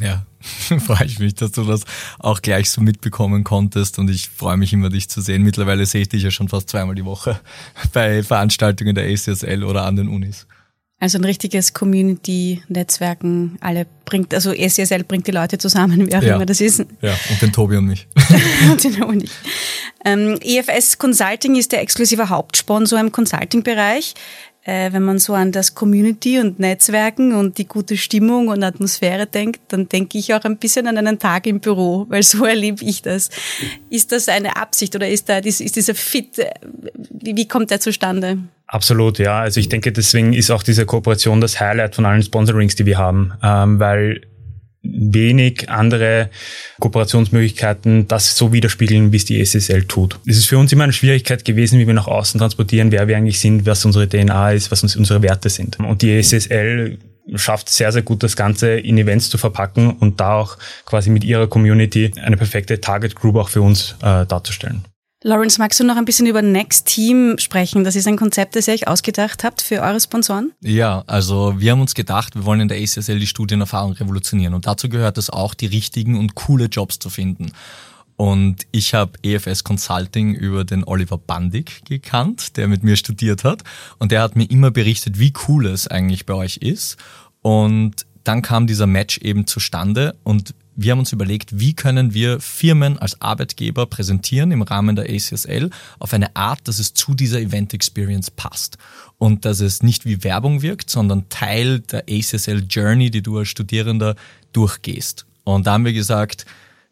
Ja, 0.00 0.24
freue 0.78 1.04
ich 1.04 1.18
mich, 1.18 1.34
dass 1.34 1.52
du 1.52 1.64
das 1.64 1.82
auch 2.18 2.40
gleich 2.42 2.70
so 2.70 2.80
mitbekommen 2.80 3.44
konntest 3.44 3.98
und 3.98 4.10
ich 4.10 4.28
freue 4.28 4.56
mich 4.56 4.72
immer, 4.72 4.88
dich 4.88 5.08
zu 5.08 5.20
sehen. 5.20 5.42
Mittlerweile 5.42 5.84
sehe 5.86 6.02
ich 6.02 6.08
dich 6.08 6.22
ja 6.22 6.30
schon 6.30 6.48
fast 6.48 6.70
zweimal 6.70 6.94
die 6.94 7.04
Woche 7.04 7.40
bei 7.92 8.22
Veranstaltungen 8.22 8.94
der 8.94 9.10
ACSL 9.10 9.64
oder 9.64 9.84
an 9.84 9.96
den 9.96 10.08
Unis. 10.08 10.46
Also 11.02 11.16
ein 11.16 11.24
richtiges 11.24 11.72
Community-Netzwerken, 11.72 13.56
alle 13.62 13.86
bringt, 14.04 14.34
also 14.34 14.50
ACSL 14.50 15.02
bringt 15.04 15.26
die 15.26 15.30
Leute 15.30 15.56
zusammen, 15.56 16.06
wie 16.06 16.14
auch 16.14 16.22
ja. 16.22 16.34
immer 16.34 16.44
das 16.44 16.60
ist. 16.60 16.84
Ja, 17.00 17.18
und 17.30 17.40
den 17.40 17.52
Tobi 17.54 17.78
und 17.78 17.86
mich. 17.86 18.06
und 18.70 18.84
den 18.84 19.02
Uni. 19.02 19.24
Ähm, 20.04 20.38
EFS 20.42 20.98
Consulting 20.98 21.56
ist 21.56 21.72
der 21.72 21.80
exklusive 21.80 22.28
Hauptsponsor 22.28 23.00
im 23.00 23.12
Consulting-Bereich 23.12 24.14
äh, 24.70 24.92
wenn 24.92 25.02
man 25.02 25.18
so 25.18 25.34
an 25.34 25.50
das 25.50 25.74
Community 25.74 26.38
und 26.38 26.60
Netzwerken 26.60 27.34
und 27.34 27.58
die 27.58 27.66
gute 27.66 27.96
Stimmung 27.96 28.46
und 28.46 28.62
Atmosphäre 28.62 29.26
denkt, 29.26 29.60
dann 29.68 29.88
denke 29.88 30.16
ich 30.16 30.32
auch 30.32 30.44
ein 30.44 30.58
bisschen 30.58 30.86
an 30.86 30.96
einen 30.96 31.18
Tag 31.18 31.48
im 31.48 31.58
Büro, 31.58 32.06
weil 32.08 32.22
so 32.22 32.44
erlebe 32.54 32.84
ich 32.84 33.02
das. 33.02 33.30
Ist 33.90 34.12
das 34.12 34.28
eine 34.28 34.56
Absicht 34.56 34.94
oder 34.94 35.08
ist 35.08 35.28
da 35.28 35.38
ist 35.38 35.74
dieser 35.74 35.96
Fit, 35.96 36.38
äh, 36.38 36.50
wie, 37.10 37.36
wie 37.36 37.48
kommt 37.48 37.72
der 37.72 37.80
zustande? 37.80 38.38
Absolut, 38.68 39.18
ja. 39.18 39.40
Also 39.40 39.58
ich 39.58 39.68
denke, 39.68 39.90
deswegen 39.90 40.32
ist 40.32 40.52
auch 40.52 40.62
diese 40.62 40.86
Kooperation 40.86 41.40
das 41.40 41.58
Highlight 41.58 41.96
von 41.96 42.06
allen 42.06 42.22
Sponsorings, 42.22 42.76
die 42.76 42.86
wir 42.86 42.98
haben, 42.98 43.32
ähm, 43.42 43.80
weil 43.80 44.20
wenig 44.82 45.68
andere 45.68 46.30
Kooperationsmöglichkeiten 46.80 48.08
das 48.08 48.36
so 48.36 48.52
widerspiegeln, 48.52 49.12
wie 49.12 49.16
es 49.16 49.24
die 49.24 49.44
SSL 49.44 49.84
tut. 49.84 50.18
Es 50.26 50.38
ist 50.38 50.46
für 50.46 50.58
uns 50.58 50.72
immer 50.72 50.84
eine 50.84 50.92
Schwierigkeit 50.92 51.44
gewesen, 51.44 51.78
wie 51.78 51.86
wir 51.86 51.94
nach 51.94 52.06
außen 52.06 52.38
transportieren, 52.38 52.90
wer 52.90 53.06
wir 53.06 53.16
eigentlich 53.16 53.40
sind, 53.40 53.66
was 53.66 53.84
unsere 53.84 54.08
DNA 54.08 54.52
ist, 54.52 54.70
was 54.70 54.82
unsere 54.82 55.22
Werte 55.22 55.50
sind. 55.50 55.78
Und 55.78 56.02
die 56.02 56.22
SSL 56.22 56.98
schafft 57.34 57.68
sehr, 57.68 57.92
sehr 57.92 58.02
gut, 58.02 58.22
das 58.22 58.36
Ganze 58.36 58.72
in 58.72 58.98
Events 58.98 59.28
zu 59.28 59.38
verpacken 59.38 59.90
und 59.90 60.20
da 60.20 60.34
auch 60.34 60.56
quasi 60.86 61.10
mit 61.10 61.24
ihrer 61.24 61.46
Community 61.46 62.10
eine 62.20 62.36
perfekte 62.36 62.80
Target 62.80 63.14
Group 63.14 63.36
auch 63.36 63.48
für 63.48 63.62
uns 63.62 63.96
äh, 64.02 64.26
darzustellen. 64.26 64.84
Lawrence, 65.22 65.58
magst 65.58 65.78
du 65.78 65.84
noch 65.84 65.96
ein 65.96 66.06
bisschen 66.06 66.26
über 66.26 66.40
Next 66.40 66.86
Team 66.86 67.36
sprechen? 67.36 67.84
Das 67.84 67.94
ist 67.94 68.08
ein 68.08 68.16
Konzept, 68.16 68.56
das 68.56 68.66
ihr 68.66 68.72
euch 68.72 68.88
ausgedacht 68.88 69.44
habt 69.44 69.60
für 69.60 69.82
eure 69.82 70.00
Sponsoren? 70.00 70.52
Ja, 70.62 71.04
also 71.06 71.54
wir 71.58 71.72
haben 71.72 71.82
uns 71.82 71.94
gedacht, 71.94 72.34
wir 72.36 72.46
wollen 72.46 72.60
in 72.60 72.68
der 72.68 72.78
ACSL 72.78 73.18
die 73.18 73.26
Studienerfahrung 73.26 73.92
revolutionieren 73.92 74.54
und 74.54 74.66
dazu 74.66 74.88
gehört 74.88 75.18
es 75.18 75.28
auch, 75.28 75.52
die 75.52 75.66
richtigen 75.66 76.18
und 76.18 76.36
coole 76.36 76.66
Jobs 76.66 76.98
zu 76.98 77.10
finden. 77.10 77.52
Und 78.16 78.66
ich 78.70 78.94
habe 78.94 79.12
EFS 79.22 79.62
Consulting 79.62 80.34
über 80.34 80.64
den 80.64 80.84
Oliver 80.84 81.18
Bandig 81.18 81.84
gekannt, 81.84 82.56
der 82.56 82.68
mit 82.68 82.82
mir 82.82 82.96
studiert 82.96 83.44
hat. 83.44 83.62
Und 83.98 84.12
der 84.12 84.22
hat 84.22 84.36
mir 84.36 84.44
immer 84.44 84.70
berichtet, 84.70 85.18
wie 85.18 85.32
cool 85.48 85.66
es 85.66 85.86
eigentlich 85.86 86.26
bei 86.26 86.34
euch 86.34 86.58
ist. 86.58 86.96
Und 87.40 88.06
dann 88.24 88.42
kam 88.42 88.66
dieser 88.66 88.86
Match 88.86 89.18
eben 89.18 89.46
zustande 89.46 90.16
und 90.22 90.54
wir 90.82 90.92
haben 90.92 91.00
uns 91.00 91.12
überlegt, 91.12 91.58
wie 91.58 91.74
können 91.74 92.14
wir 92.14 92.40
Firmen 92.40 92.98
als 92.98 93.20
Arbeitgeber 93.20 93.84
präsentieren 93.84 94.50
im 94.50 94.62
Rahmen 94.62 94.96
der 94.96 95.10
ACSL 95.10 95.68
auf 95.98 96.14
eine 96.14 96.34
Art, 96.34 96.60
dass 96.64 96.78
es 96.78 96.94
zu 96.94 97.12
dieser 97.12 97.38
Event 97.38 97.74
Experience 97.74 98.30
passt 98.30 98.78
und 99.18 99.44
dass 99.44 99.60
es 99.60 99.82
nicht 99.82 100.06
wie 100.06 100.24
Werbung 100.24 100.62
wirkt, 100.62 100.88
sondern 100.88 101.28
Teil 101.28 101.80
der 101.80 102.04
ACSL 102.08 102.64
Journey, 102.68 103.10
die 103.10 103.20
du 103.20 103.36
als 103.36 103.48
Studierender 103.48 104.16
durchgehst. 104.54 105.26
Und 105.44 105.66
da 105.66 105.72
haben 105.72 105.84
wir 105.84 105.92
gesagt, 105.92 106.46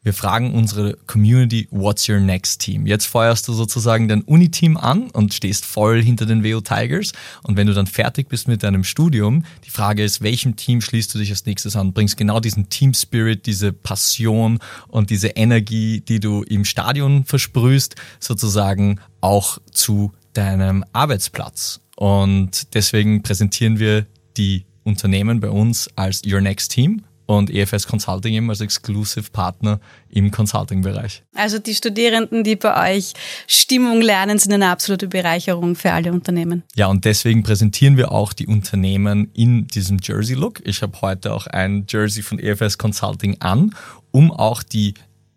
wir 0.09 0.15
fragen 0.15 0.55
unsere 0.55 0.97
Community, 1.07 1.69
what's 1.71 2.09
your 2.09 2.19
next 2.19 2.63
team? 2.63 2.87
Jetzt 2.87 3.05
feuerst 3.05 3.47
du 3.47 3.53
sozusagen 3.53 4.09
dein 4.09 4.23
Uni-Team 4.23 4.79
an 4.79 5.11
und 5.11 5.35
stehst 5.35 5.67
voll 5.67 6.03
hinter 6.03 6.25
den 6.25 6.43
WO 6.43 6.63
Tigers. 6.63 7.13
Und 7.43 7.59
wenn 7.59 7.67
du 7.67 7.75
dann 7.75 7.87
fertig 7.87 8.27
bist 8.31 8.49
mit 8.49 8.63
deinem 8.63 8.85
Studium, 8.85 9.45
die 9.67 9.71
Frage 9.71 10.03
ist, 10.03 10.23
welchem 10.23 10.57
Team 10.57 10.81
schließt 10.81 11.15
du 11.15 11.19
dich 11.19 11.29
als 11.29 11.45
nächstes 11.45 11.77
an? 11.77 11.93
Bringst 11.93 12.17
genau 12.17 12.41
diesen 12.41 12.71
Team 12.71 12.95
Spirit, 12.95 13.45
diese 13.45 13.71
Passion 13.71 14.61
und 14.87 15.11
diese 15.11 15.29
Energie, 15.29 16.01
die 16.01 16.21
du 16.21 16.43
im 16.43 16.65
Stadion 16.65 17.27
versprühst, 17.27 17.97
sozusagen 18.19 19.01
auch 19.21 19.59
zu 19.73 20.13
deinem 20.33 20.87
Arbeitsplatz. 20.95 21.83
Und 21.97 22.75
deswegen 22.75 23.23
präsentieren 23.23 23.79
wir 23.79 24.07
die 24.39 24.65
Unternehmen 24.85 25.41
bei 25.41 25.51
uns 25.51 25.91
als 25.97 26.23
Your 26.25 26.41
Next 26.41 26.71
Team 26.71 27.03
und 27.29 27.51
EFS 27.51 27.87
Consulting 27.87 28.33
eben 28.33 28.49
als 28.49 28.63
Exclusive 28.63 29.31
Partner 29.31 29.81
im 30.09 30.31
Consulting-Bereich. 30.31 31.23
Also 31.35 31.59
die 31.59 31.75
Studierenden, 31.75 32.43
die 32.43 32.57
bei 32.57 32.97
euch 32.97 33.13
Stimmung 33.47 34.01
lernen, 34.01 34.39
sind 34.39 34.55
eine 34.55 34.71
absolute 34.71 35.09
Bereicherung 35.09 35.77
für 35.77 35.93
alle 35.93 36.11
Unternehmen. 36.11 36.63
Ja, 36.75 36.87
und 36.87 37.05
deswegen 37.05 37.43
präsentieren 37.43 37.99
wir 37.99 38.13
auch 38.13 38.33
die 38.33 38.47
Unternehmen 38.47 39.31
in 39.35 39.67
diesem 39.67 39.99
Jersey-Look. 40.03 40.67
Ich 40.67 40.81
habe 40.81 40.99
heute 41.03 41.35
auch 41.35 41.47
ein 41.47 41.85
Jersey 41.87 42.23
von 42.23 42.39
EFS 42.39 42.79
Consulting 42.79 43.37
an, 43.41 43.75
um 44.11 44.33
auch 44.33 44.63
die 44.63 44.95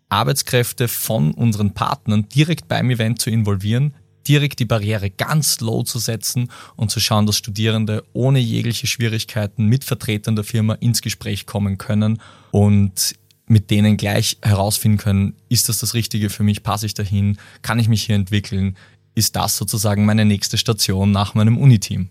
Arbeitskräfte 0.08 0.88
von 0.88 1.32
unseren 1.32 1.74
Partnern 1.74 2.26
direkt 2.30 2.68
beim 2.68 2.88
Event 2.88 3.20
zu 3.20 3.28
involvieren, 3.28 3.92
direkt 4.28 4.58
die 4.58 4.64
Barriere 4.64 5.10
ganz 5.10 5.60
low 5.60 5.82
zu 5.82 5.98
setzen 5.98 6.48
und 6.76 6.90
zu 6.90 7.00
schauen, 7.00 7.26
dass 7.26 7.36
Studierende 7.36 8.04
ohne 8.12 8.38
jegliche 8.38 8.86
Schwierigkeiten 8.86 9.66
mit 9.66 9.84
Vertretern 9.84 10.36
der 10.36 10.44
Firma 10.44 10.74
ins 10.74 11.02
Gespräch 11.02 11.46
kommen 11.46 11.78
können 11.78 12.20
und 12.50 13.14
mit 13.46 13.70
denen 13.70 13.96
gleich 13.96 14.38
herausfinden 14.42 14.98
können, 14.98 15.34
ist 15.48 15.68
das 15.68 15.78
das 15.78 15.94
Richtige 15.94 16.30
für 16.30 16.42
mich, 16.42 16.62
passe 16.62 16.86
ich 16.86 16.94
dahin, 16.94 17.38
kann 17.60 17.78
ich 17.78 17.88
mich 17.88 18.04
hier 18.04 18.16
entwickeln, 18.16 18.76
ist 19.14 19.36
das 19.36 19.56
sozusagen 19.56 20.04
meine 20.04 20.24
nächste 20.24 20.56
Station 20.56 21.10
nach 21.10 21.34
meinem 21.34 21.58
Uniteam. 21.58 22.08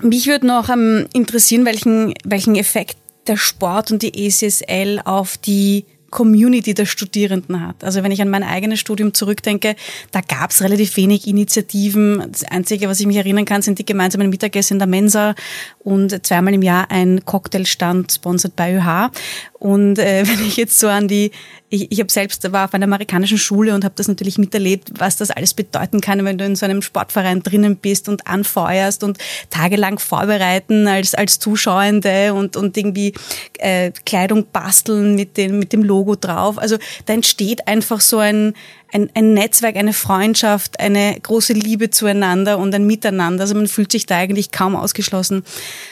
Mich 0.00 0.26
würde 0.26 0.46
noch 0.46 0.70
ähm, 0.70 1.06
interessieren, 1.12 1.66
welchen, 1.66 2.14
welchen 2.24 2.56
Effekt 2.56 2.96
der 3.26 3.36
Sport 3.36 3.92
und 3.92 4.02
die 4.02 4.26
ECSL 4.26 5.00
auf 5.04 5.36
die 5.36 5.84
Community 6.12 6.74
der 6.74 6.86
Studierenden 6.86 7.66
hat. 7.66 7.82
Also 7.82 8.04
wenn 8.04 8.12
ich 8.12 8.22
an 8.22 8.28
mein 8.28 8.44
eigenes 8.44 8.78
Studium 8.78 9.14
zurückdenke, 9.14 9.74
da 10.12 10.20
gab 10.20 10.50
es 10.50 10.62
relativ 10.62 10.96
wenig 10.96 11.26
Initiativen. 11.26 12.22
Das 12.30 12.44
Einzige, 12.44 12.88
was 12.88 13.00
ich 13.00 13.06
mich 13.06 13.16
erinnern 13.16 13.46
kann, 13.46 13.62
sind 13.62 13.80
die 13.80 13.84
gemeinsamen 13.84 14.30
Mittagessen 14.30 14.74
in 14.74 14.78
der 14.78 14.86
Mensa 14.86 15.34
und 15.80 16.24
zweimal 16.24 16.54
im 16.54 16.62
Jahr 16.62 16.90
ein 16.90 17.24
Cocktailstand 17.24 18.12
sponsored 18.12 18.54
bei 18.54 18.74
ÖH. 18.76 19.10
Und 19.58 19.98
äh, 19.98 20.24
wenn 20.26 20.46
ich 20.46 20.56
jetzt 20.56 20.78
so 20.78 20.86
an 20.86 21.08
die, 21.08 21.32
ich, 21.72 21.90
ich 21.90 22.00
habe 22.00 22.12
selbst 22.12 22.52
war 22.52 22.66
auf 22.66 22.74
einer 22.74 22.84
amerikanischen 22.84 23.38
Schule 23.38 23.74
und 23.74 23.82
habe 23.82 23.94
das 23.96 24.06
natürlich 24.06 24.36
miterlebt, 24.36 24.92
was 24.98 25.16
das 25.16 25.30
alles 25.30 25.54
bedeuten 25.54 26.02
kann, 26.02 26.22
wenn 26.24 26.36
du 26.36 26.44
in 26.44 26.54
so 26.54 26.66
einem 26.66 26.82
Sportverein 26.82 27.42
drinnen 27.42 27.76
bist 27.76 28.10
und 28.10 28.26
anfeuerst 28.26 29.02
und 29.02 29.16
tagelang 29.48 29.98
vorbereiten 29.98 30.86
als 30.86 31.14
als 31.14 31.38
Zuschauende 31.38 32.34
und 32.34 32.56
und 32.56 32.76
irgendwie 32.76 33.14
äh, 33.58 33.90
Kleidung 34.04 34.46
basteln 34.52 35.14
mit 35.14 35.38
dem 35.38 35.58
mit 35.58 35.72
dem 35.72 35.82
Logo 35.82 36.14
drauf. 36.14 36.58
Also 36.58 36.76
da 37.06 37.14
entsteht 37.14 37.66
einfach 37.66 38.02
so 38.02 38.18
ein 38.18 38.52
ein, 38.92 39.10
ein 39.14 39.32
Netzwerk, 39.32 39.76
eine 39.76 39.94
Freundschaft, 39.94 40.78
eine 40.78 41.18
große 41.20 41.54
Liebe 41.54 41.90
zueinander 41.90 42.58
und 42.58 42.74
ein 42.74 42.86
Miteinander. 42.86 43.42
Also 43.42 43.54
man 43.54 43.66
fühlt 43.66 43.90
sich 43.90 44.04
da 44.04 44.16
eigentlich 44.16 44.50
kaum 44.50 44.76
ausgeschlossen. 44.76 45.44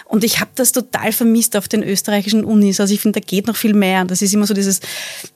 Und 0.04 0.22
ich 0.22 0.40
habe 0.40 0.50
das 0.54 0.72
total 0.72 1.12
vermisst 1.12 1.56
auf 1.56 1.66
den 1.66 1.82
österreichischen 1.82 2.44
Unis. 2.44 2.78
Also 2.78 2.92
ich 2.92 3.00
finde, 3.00 3.20
da 3.20 3.26
geht 3.26 3.46
noch 3.46 3.56
viel 3.56 3.72
mehr. 3.72 4.04
Das 4.04 4.20
ist 4.20 4.34
immer 4.34 4.46
so 4.46 4.52
dieses, 4.52 4.80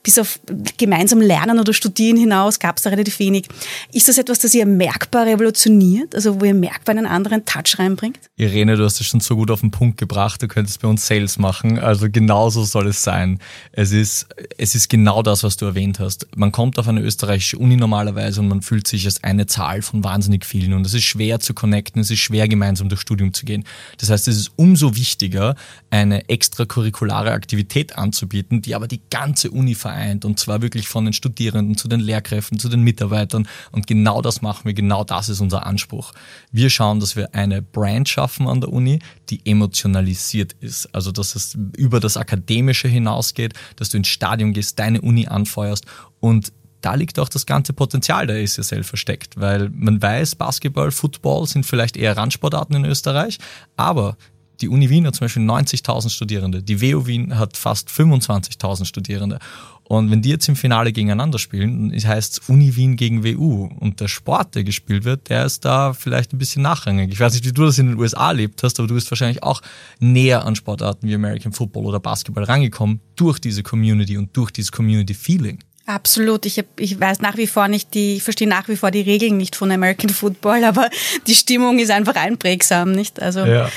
bis 0.02 0.18
auf 0.18 0.38
gemeinsam 0.76 1.20
Lernen 1.22 1.58
oder 1.58 1.72
Studieren 1.72 2.18
hinaus, 2.18 2.58
gab 2.58 2.76
es 2.76 2.82
da 2.82 2.90
relativ 2.90 3.18
wenig. 3.18 3.48
Ist 3.92 4.08
das 4.08 4.18
etwas, 4.18 4.40
das 4.40 4.54
ihr 4.54 4.66
merkbar 4.66 5.24
revolutioniert? 5.24 6.14
Also 6.14 6.40
wo 6.40 6.44
ihr 6.44 6.54
merkbar 6.54 6.96
einen 6.96 7.06
anderen 7.06 7.46
Touch 7.46 7.78
reinbringt? 7.78 8.18
Irene, 8.36 8.76
du 8.76 8.84
hast 8.84 9.00
es 9.00 9.06
schon 9.06 9.20
so 9.20 9.36
gut 9.36 9.50
auf 9.50 9.60
den 9.60 9.70
Punkt 9.70 9.96
gebracht. 9.96 10.42
Du 10.42 10.48
könntest 10.48 10.82
bei 10.82 10.88
uns 10.88 11.06
Sales 11.06 11.38
machen. 11.38 11.78
Also 11.78 12.08
genauso 12.10 12.64
soll 12.64 12.88
es 12.88 13.02
sein. 13.02 13.38
Es 13.72 13.92
ist, 13.92 14.26
es 14.58 14.74
ist 14.74 14.90
genau 14.90 15.22
das, 15.22 15.42
was 15.42 15.56
du 15.56 15.64
erwähnt 15.64 15.98
hast. 15.98 16.26
Man 16.36 16.52
kommt 16.52 16.78
auf 16.78 16.88
eine 16.88 17.00
österreichische 17.00 17.53
österreichische 17.54 17.58
Uni 17.58 17.76
normalerweise 17.76 18.40
und 18.40 18.48
man 18.48 18.62
fühlt 18.62 18.86
sich 18.86 19.04
als 19.06 19.22
eine 19.22 19.46
Zahl 19.46 19.82
von 19.82 20.04
wahnsinnig 20.04 20.44
vielen 20.44 20.72
und 20.72 20.86
es 20.86 20.94
ist 20.94 21.04
schwer 21.04 21.40
zu 21.40 21.54
connecten, 21.54 22.00
es 22.00 22.10
ist 22.10 22.20
schwer 22.20 22.48
gemeinsam 22.48 22.88
durch 22.88 23.00
Studium 23.00 23.32
zu 23.32 23.44
gehen. 23.44 23.64
Das 23.98 24.10
heißt, 24.10 24.28
es 24.28 24.36
ist 24.36 24.52
umso 24.56 24.96
wichtiger, 24.96 25.54
eine 25.90 26.28
extracurriculare 26.28 27.32
Aktivität 27.32 27.96
anzubieten, 27.96 28.62
die 28.62 28.74
aber 28.74 28.88
die 28.88 29.00
ganze 29.10 29.50
Uni 29.50 29.74
vereint 29.74 30.24
und 30.24 30.38
zwar 30.38 30.62
wirklich 30.62 30.88
von 30.88 31.04
den 31.04 31.12
Studierenden 31.12 31.76
zu 31.76 31.88
den 31.88 32.00
Lehrkräften, 32.00 32.58
zu 32.58 32.68
den 32.68 32.82
Mitarbeitern 32.82 33.48
und 33.72 33.86
genau 33.86 34.22
das 34.22 34.42
machen 34.42 34.64
wir, 34.64 34.74
genau 34.74 35.04
das 35.04 35.28
ist 35.28 35.40
unser 35.40 35.66
Anspruch. 35.66 36.12
Wir 36.52 36.70
schauen, 36.70 37.00
dass 37.00 37.16
wir 37.16 37.34
eine 37.34 37.62
Brand 37.62 38.08
schaffen 38.08 38.48
an 38.48 38.60
der 38.60 38.72
Uni, 38.72 38.98
die 39.30 39.40
emotionalisiert 39.44 40.54
ist, 40.60 40.94
also 40.94 41.12
dass 41.12 41.34
es 41.34 41.56
über 41.76 42.00
das 42.00 42.16
Akademische 42.16 42.88
hinausgeht, 42.88 43.54
dass 43.76 43.88
du 43.90 43.96
ins 43.96 44.08
Stadion 44.08 44.52
gehst, 44.52 44.78
deine 44.78 45.00
Uni 45.00 45.26
anfeuerst 45.26 45.86
und 46.20 46.52
da 46.84 46.94
liegt 46.94 47.18
auch 47.18 47.28
das 47.28 47.46
ganze 47.46 47.72
Potenzial 47.72 48.26
der 48.26 48.42
ACSL 48.42 48.82
versteckt, 48.82 49.40
weil 49.40 49.70
man 49.70 50.02
weiß, 50.02 50.34
Basketball, 50.34 50.90
Football 50.90 51.46
sind 51.46 51.64
vielleicht 51.64 51.96
eher 51.96 52.16
Randsportarten 52.16 52.76
in 52.76 52.84
Österreich, 52.84 53.38
aber 53.76 54.16
die 54.60 54.68
Uni 54.68 54.88
Wien 54.90 55.06
hat 55.06 55.14
zum 55.14 55.24
Beispiel 55.24 55.42
90.000 55.42 56.10
Studierende, 56.10 56.62
die 56.62 56.80
WU 56.80 57.06
Wien 57.06 57.38
hat 57.38 57.56
fast 57.56 57.88
25.000 57.88 58.84
Studierende. 58.84 59.38
Und 59.86 60.10
wenn 60.10 60.22
die 60.22 60.30
jetzt 60.30 60.48
im 60.48 60.56
Finale 60.56 60.92
gegeneinander 60.92 61.38
spielen, 61.38 61.92
das 61.92 62.06
heißt 62.06 62.48
Uni 62.48 62.74
Wien 62.76 62.96
gegen 62.96 63.24
WU 63.24 63.68
und 63.80 64.00
der 64.00 64.08
Sport, 64.08 64.54
der 64.54 64.64
gespielt 64.64 65.04
wird, 65.04 65.28
der 65.28 65.44
ist 65.44 65.64
da 65.64 65.92
vielleicht 65.92 66.32
ein 66.32 66.38
bisschen 66.38 66.62
nachrangig. 66.62 67.12
Ich 67.12 67.20
weiß 67.20 67.34
nicht, 67.34 67.44
wie 67.44 67.52
du 67.52 67.64
das 67.64 67.78
in 67.78 67.88
den 67.88 67.98
USA 67.98 68.28
erlebt 68.28 68.62
hast, 68.62 68.78
aber 68.78 68.88
du 68.88 68.94
bist 68.94 69.10
wahrscheinlich 69.10 69.42
auch 69.42 69.60
näher 70.00 70.46
an 70.46 70.56
Sportarten 70.56 71.06
wie 71.06 71.14
American 71.14 71.52
Football 71.52 71.84
oder 71.84 72.00
Basketball 72.00 72.44
rangekommen 72.44 73.00
durch 73.16 73.38
diese 73.38 73.62
Community 73.62 74.16
und 74.16 74.34
durch 74.34 74.50
dieses 74.50 74.72
Community 74.72 75.12
Feeling. 75.12 75.58
Absolut. 75.86 76.46
Ich, 76.46 76.58
hab, 76.58 76.66
ich 76.78 76.98
weiß 76.98 77.20
nach 77.20 77.36
wie 77.36 77.46
vor 77.46 77.68
nicht 77.68 77.92
die, 77.92 78.16
ich 78.16 78.22
verstehe 78.22 78.48
nach 78.48 78.68
wie 78.68 78.76
vor 78.76 78.90
die 78.90 79.02
Regeln 79.02 79.36
nicht 79.36 79.54
von 79.54 79.70
American 79.70 80.08
Football, 80.14 80.64
aber 80.64 80.88
die 81.26 81.34
Stimmung 81.34 81.78
ist 81.78 81.90
einfach 81.90 82.14
einprägsam, 82.16 82.92
nicht? 82.92 83.20
Also 83.20 83.40
ja. 83.40 83.68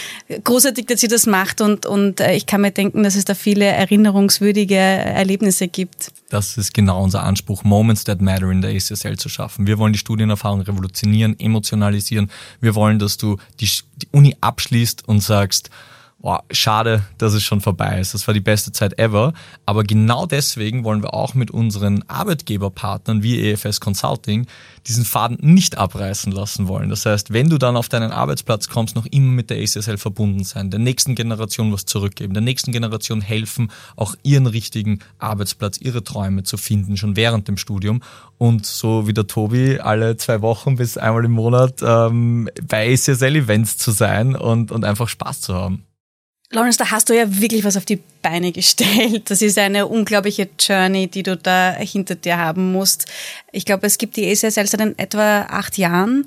großartig, 0.42 0.86
dass 0.86 1.02
sie 1.02 1.10
das 1.10 1.26
macht 1.26 1.60
und, 1.60 1.86
und 1.86 2.22
äh, 2.22 2.34
ich 2.34 2.46
kann 2.46 2.62
mir 2.62 2.72
denken, 2.72 3.04
dass 3.04 3.16
es 3.16 3.26
da 3.26 3.36
viele 3.36 3.66
erinnerungswürdige 3.66 4.76
Erlebnisse 4.76 5.68
gibt. 5.68 6.14
Das 6.30 6.58
ist 6.58 6.74
genau 6.74 7.04
unser 7.04 7.24
Anspruch, 7.24 7.66
Moments 7.66 8.06
that 8.06 8.22
matter 8.22 8.50
in 8.52 8.62
der 8.62 8.72
ACSL 8.72 9.18
zu 9.18 9.28
schaffen. 9.28 9.68
Wir 9.68 9.78
wollen 9.78 9.92
die 9.92 10.00
Studienerfahrung 10.00 10.62
revolutionieren, 10.62 11.38
emotionalisieren. 11.40 12.32
Wir 12.62 12.74
wollen, 12.76 13.00
dass 13.00 13.18
du 13.18 13.38
die, 13.60 13.70
die 13.98 14.08
Uni 14.12 14.36
abschließt 14.40 15.08
und 15.08 15.22
sagst, 15.22 15.70
boah, 16.20 16.44
schade, 16.52 17.04
dass 17.18 17.34
es 17.34 17.44
schon 17.44 17.62
vorbei 17.62 18.00
ist. 18.00 18.14
Das 18.14 18.28
war 18.28 18.34
die 18.34 18.40
beste 18.40 18.72
Zeit 18.72 18.98
ever. 19.00 19.34
Aber 19.66 19.84
genau 19.84 20.26
deswegen 20.26 20.84
wollen 20.84 21.04
wir 21.04 21.14
auch 21.14 21.36
mit 21.36 21.52
unseren 21.52 22.04
Arbeitgeberpartnern 22.08 23.24
wie 23.24 23.50
EFS 23.50 23.80
Consulting 23.80 24.48
diesen 24.88 25.06
Faden 25.06 25.38
nicht 25.42 25.78
abreißen 25.78 26.32
lassen 26.32 26.68
wollen. 26.68 26.90
Das 26.90 27.06
heißt, 27.06 27.34
wenn 27.34 27.50
du 27.50 27.58
dann 27.58 27.78
auf 27.78 27.90
deinen 27.90 28.12
Arbeitsplatz 28.12 28.70
kommst, 28.70 28.96
noch 28.96 29.06
immer 29.06 29.32
mit 29.32 29.50
der 29.50 29.60
ACSL 29.62 29.98
verbunden 29.98 30.44
sein, 30.44 30.72
der 30.72 30.80
nächsten 30.80 31.14
Generation 31.14 31.72
was 31.72 31.86
zurückgeben, 31.86 32.34
der 32.34 32.42
nächsten 32.42 32.72
Generation 32.72 33.22
helfen, 33.22 33.72
auch 33.96 34.16
ihren 34.24 34.48
richtigen 34.48 35.00
Arbeitsplatz, 35.20 35.78
ihre 35.78 36.04
Träume 36.04 36.44
zu 36.44 36.58
finden, 36.58 36.98
schon 36.98 37.16
während 37.16 37.48
dem 37.48 37.58
Studium. 37.58 38.02
Und 38.38 38.66
so 38.66 39.08
wie 39.08 39.14
der 39.14 39.28
Tobi 39.28 39.80
alle 39.80 40.18
zwei 40.18 40.42
Wochen 40.42 40.78
bis 40.78 40.98
einmal 40.98 41.26
im 41.26 41.32
Monat 41.32 41.82
ähm, 41.82 42.50
bei 42.68 42.94
ACSL-Events 42.94 43.78
zu 43.78 43.92
sein 43.92 44.36
und, 44.36 44.72
und 44.72 44.86
einfach 44.86 45.10
Spaß 45.10 45.42
zu 45.42 45.54
haben. 45.56 45.87
Lawrence, 46.52 46.78
da 46.78 46.92
hast 46.92 47.10
du 47.10 47.14
ja 47.14 47.42
wirklich 47.42 47.66
was 47.66 47.76
auf 47.76 47.84
die 47.84 48.00
Beine 48.22 48.54
gestellt. 48.54 49.30
Das 49.30 49.42
ist 49.42 49.58
eine 49.58 49.86
unglaubliche 49.86 50.48
Journey, 50.58 51.08
die 51.08 51.24
du 51.24 51.36
da 51.36 51.74
hinter 51.74 52.16
dir 52.16 52.38
haben 52.38 52.72
musst. 52.72 53.06
Ich 53.52 53.66
glaube, 53.66 53.86
es 53.86 53.98
gibt 53.98 54.16
die 54.16 54.30
ASSL 54.30 54.66
seit 54.66 55.00
etwa 55.00 55.42
acht 55.42 55.78
Jahren. 55.78 56.24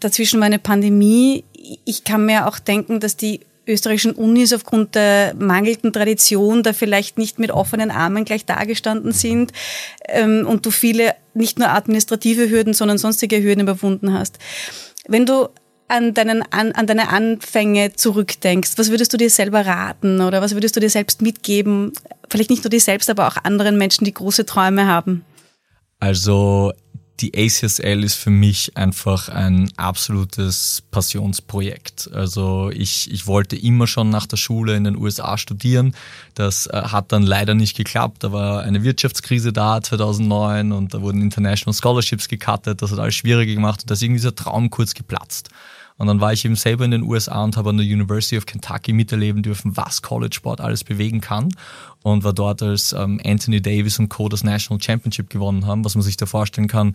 Dazwischen 0.00 0.40
war 0.40 0.46
eine 0.46 0.58
Pandemie. 0.58 1.44
Ich 1.84 2.04
kann 2.04 2.24
mir 2.24 2.46
auch 2.46 2.58
denken, 2.58 2.98
dass 2.98 3.16
die 3.16 3.40
österreichischen 3.66 4.12
Unis 4.12 4.54
aufgrund 4.54 4.94
der 4.94 5.34
mangelnden 5.34 5.92
Tradition 5.92 6.62
da 6.62 6.72
vielleicht 6.72 7.18
nicht 7.18 7.38
mit 7.38 7.50
offenen 7.50 7.90
Armen 7.90 8.24
gleich 8.24 8.46
dagestanden 8.46 9.12
sind 9.12 9.52
ähm, 10.08 10.46
und 10.48 10.64
du 10.64 10.70
viele 10.70 11.14
nicht 11.34 11.58
nur 11.58 11.68
administrative 11.68 12.48
Hürden, 12.48 12.72
sondern 12.72 12.96
sonstige 12.96 13.42
Hürden 13.42 13.60
überwunden 13.60 14.14
hast. 14.14 14.38
Wenn 15.06 15.26
du 15.26 15.48
an, 15.88 16.14
deinen, 16.14 16.42
an, 16.52 16.72
an 16.72 16.86
deine 16.86 17.08
Anfänge 17.08 17.94
zurückdenkst, 17.94 18.72
was 18.76 18.90
würdest 18.90 19.12
du 19.12 19.16
dir 19.16 19.30
selber 19.30 19.66
raten 19.66 20.20
oder 20.20 20.40
was 20.40 20.54
würdest 20.54 20.76
du 20.76 20.80
dir 20.80 20.90
selbst 20.90 21.22
mitgeben? 21.22 21.92
Vielleicht 22.30 22.50
nicht 22.50 22.64
nur 22.64 22.70
dir 22.70 22.80
selbst, 22.80 23.10
aber 23.10 23.26
auch 23.26 23.36
anderen 23.42 23.78
Menschen, 23.78 24.04
die 24.04 24.14
große 24.14 24.46
Träume 24.46 24.86
haben. 24.86 25.24
Also 26.00 26.72
die 27.20 27.32
ACSL 27.36 28.04
ist 28.04 28.14
für 28.14 28.30
mich 28.30 28.76
einfach 28.76 29.28
ein 29.28 29.70
absolutes 29.76 30.84
Passionsprojekt. 30.90 32.10
Also 32.12 32.70
ich, 32.72 33.10
ich 33.10 33.26
wollte 33.26 33.56
immer 33.56 33.86
schon 33.86 34.10
nach 34.10 34.26
der 34.26 34.36
Schule 34.36 34.76
in 34.76 34.84
den 34.84 34.96
USA 34.96 35.36
studieren. 35.36 35.94
Das 36.34 36.66
äh, 36.66 36.80
hat 36.80 37.10
dann 37.12 37.22
leider 37.22 37.54
nicht 37.54 37.76
geklappt. 37.76 38.22
Da 38.22 38.30
war 38.30 38.62
eine 38.62 38.84
Wirtschaftskrise 38.84 39.52
da 39.52 39.80
2009 39.80 40.70
und 40.70 40.94
da 40.94 41.02
wurden 41.02 41.20
International 41.22 41.74
Scholarships 41.74 42.28
gecuttet. 42.28 42.82
Das 42.82 42.92
hat 42.92 42.98
alles 43.00 43.16
schwieriger 43.16 43.54
gemacht 43.54 43.82
und 43.82 43.90
da 43.90 43.94
ist 43.94 44.02
irgendwie 44.02 44.20
dieser 44.20 44.36
Traum 44.36 44.70
kurz 44.70 44.94
geplatzt. 44.94 45.50
Und 45.98 46.06
dann 46.06 46.20
war 46.20 46.32
ich 46.32 46.44
eben 46.44 46.56
selber 46.56 46.84
in 46.84 46.92
den 46.92 47.02
USA 47.02 47.42
und 47.44 47.56
habe 47.56 47.70
an 47.70 47.76
der 47.76 47.86
University 47.86 48.38
of 48.38 48.46
Kentucky 48.46 48.92
miterleben 48.92 49.42
dürfen, 49.42 49.76
was 49.76 50.00
College 50.00 50.34
Sport 50.34 50.60
alles 50.60 50.84
bewegen 50.84 51.20
kann. 51.20 51.50
Und 52.02 52.24
war 52.24 52.32
dort, 52.32 52.62
als 52.62 52.92
ähm, 52.92 53.20
Anthony 53.24 53.60
Davis 53.60 53.98
und 53.98 54.08
Co. 54.08 54.28
das 54.28 54.44
National 54.44 54.80
Championship 54.80 55.28
gewonnen 55.28 55.66
haben, 55.66 55.84
was 55.84 55.96
man 55.96 56.02
sich 56.02 56.16
da 56.16 56.26
vorstellen 56.26 56.68
kann 56.68 56.94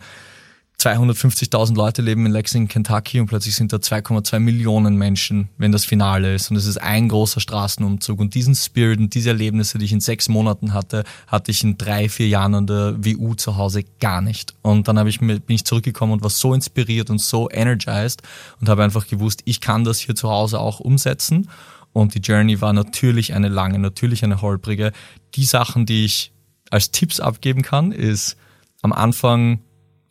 250.000 0.84 1.74
Leute 1.74 2.02
leben 2.02 2.26
in 2.26 2.32
Lexington, 2.32 2.68
Kentucky 2.68 3.18
und 3.18 3.26
plötzlich 3.26 3.56
sind 3.56 3.72
da 3.72 3.78
2,2 3.78 4.38
Millionen 4.38 4.96
Menschen, 4.96 5.48
wenn 5.56 5.72
das 5.72 5.86
Finale 5.86 6.34
ist. 6.34 6.50
Und 6.50 6.56
es 6.56 6.66
ist 6.66 6.76
ein 6.76 7.08
großer 7.08 7.40
Straßenumzug. 7.40 8.20
Und 8.20 8.34
diesen 8.34 8.54
Spirit 8.54 8.98
und 8.98 9.14
diese 9.14 9.30
Erlebnisse, 9.30 9.78
die 9.78 9.86
ich 9.86 9.92
in 9.92 10.00
sechs 10.00 10.28
Monaten 10.28 10.74
hatte, 10.74 11.04
hatte 11.26 11.50
ich 11.50 11.64
in 11.64 11.78
drei, 11.78 12.10
vier 12.10 12.28
Jahren 12.28 12.54
an 12.54 12.66
der 12.66 12.96
WU 12.98 13.34
zu 13.34 13.56
Hause 13.56 13.84
gar 13.98 14.20
nicht. 14.20 14.54
Und 14.60 14.86
dann 14.86 15.06
ich, 15.06 15.20
bin 15.20 15.42
ich 15.48 15.64
zurückgekommen 15.64 16.12
und 16.12 16.22
war 16.22 16.30
so 16.30 16.52
inspiriert 16.52 17.08
und 17.08 17.20
so 17.20 17.48
energized 17.50 18.22
und 18.60 18.68
habe 18.68 18.84
einfach 18.84 19.06
gewusst, 19.06 19.40
ich 19.46 19.62
kann 19.62 19.84
das 19.84 20.00
hier 20.00 20.14
zu 20.14 20.28
Hause 20.28 20.60
auch 20.60 20.80
umsetzen. 20.80 21.48
Und 21.94 22.14
die 22.14 22.20
Journey 22.20 22.60
war 22.60 22.74
natürlich 22.74 23.32
eine 23.32 23.48
lange, 23.48 23.78
natürlich 23.78 24.22
eine 24.22 24.42
holprige. 24.42 24.92
Die 25.34 25.44
Sachen, 25.44 25.86
die 25.86 26.04
ich 26.04 26.32
als 26.70 26.90
Tipps 26.90 27.20
abgeben 27.20 27.62
kann, 27.62 27.90
ist 27.92 28.36
am 28.82 28.92
Anfang 28.92 29.60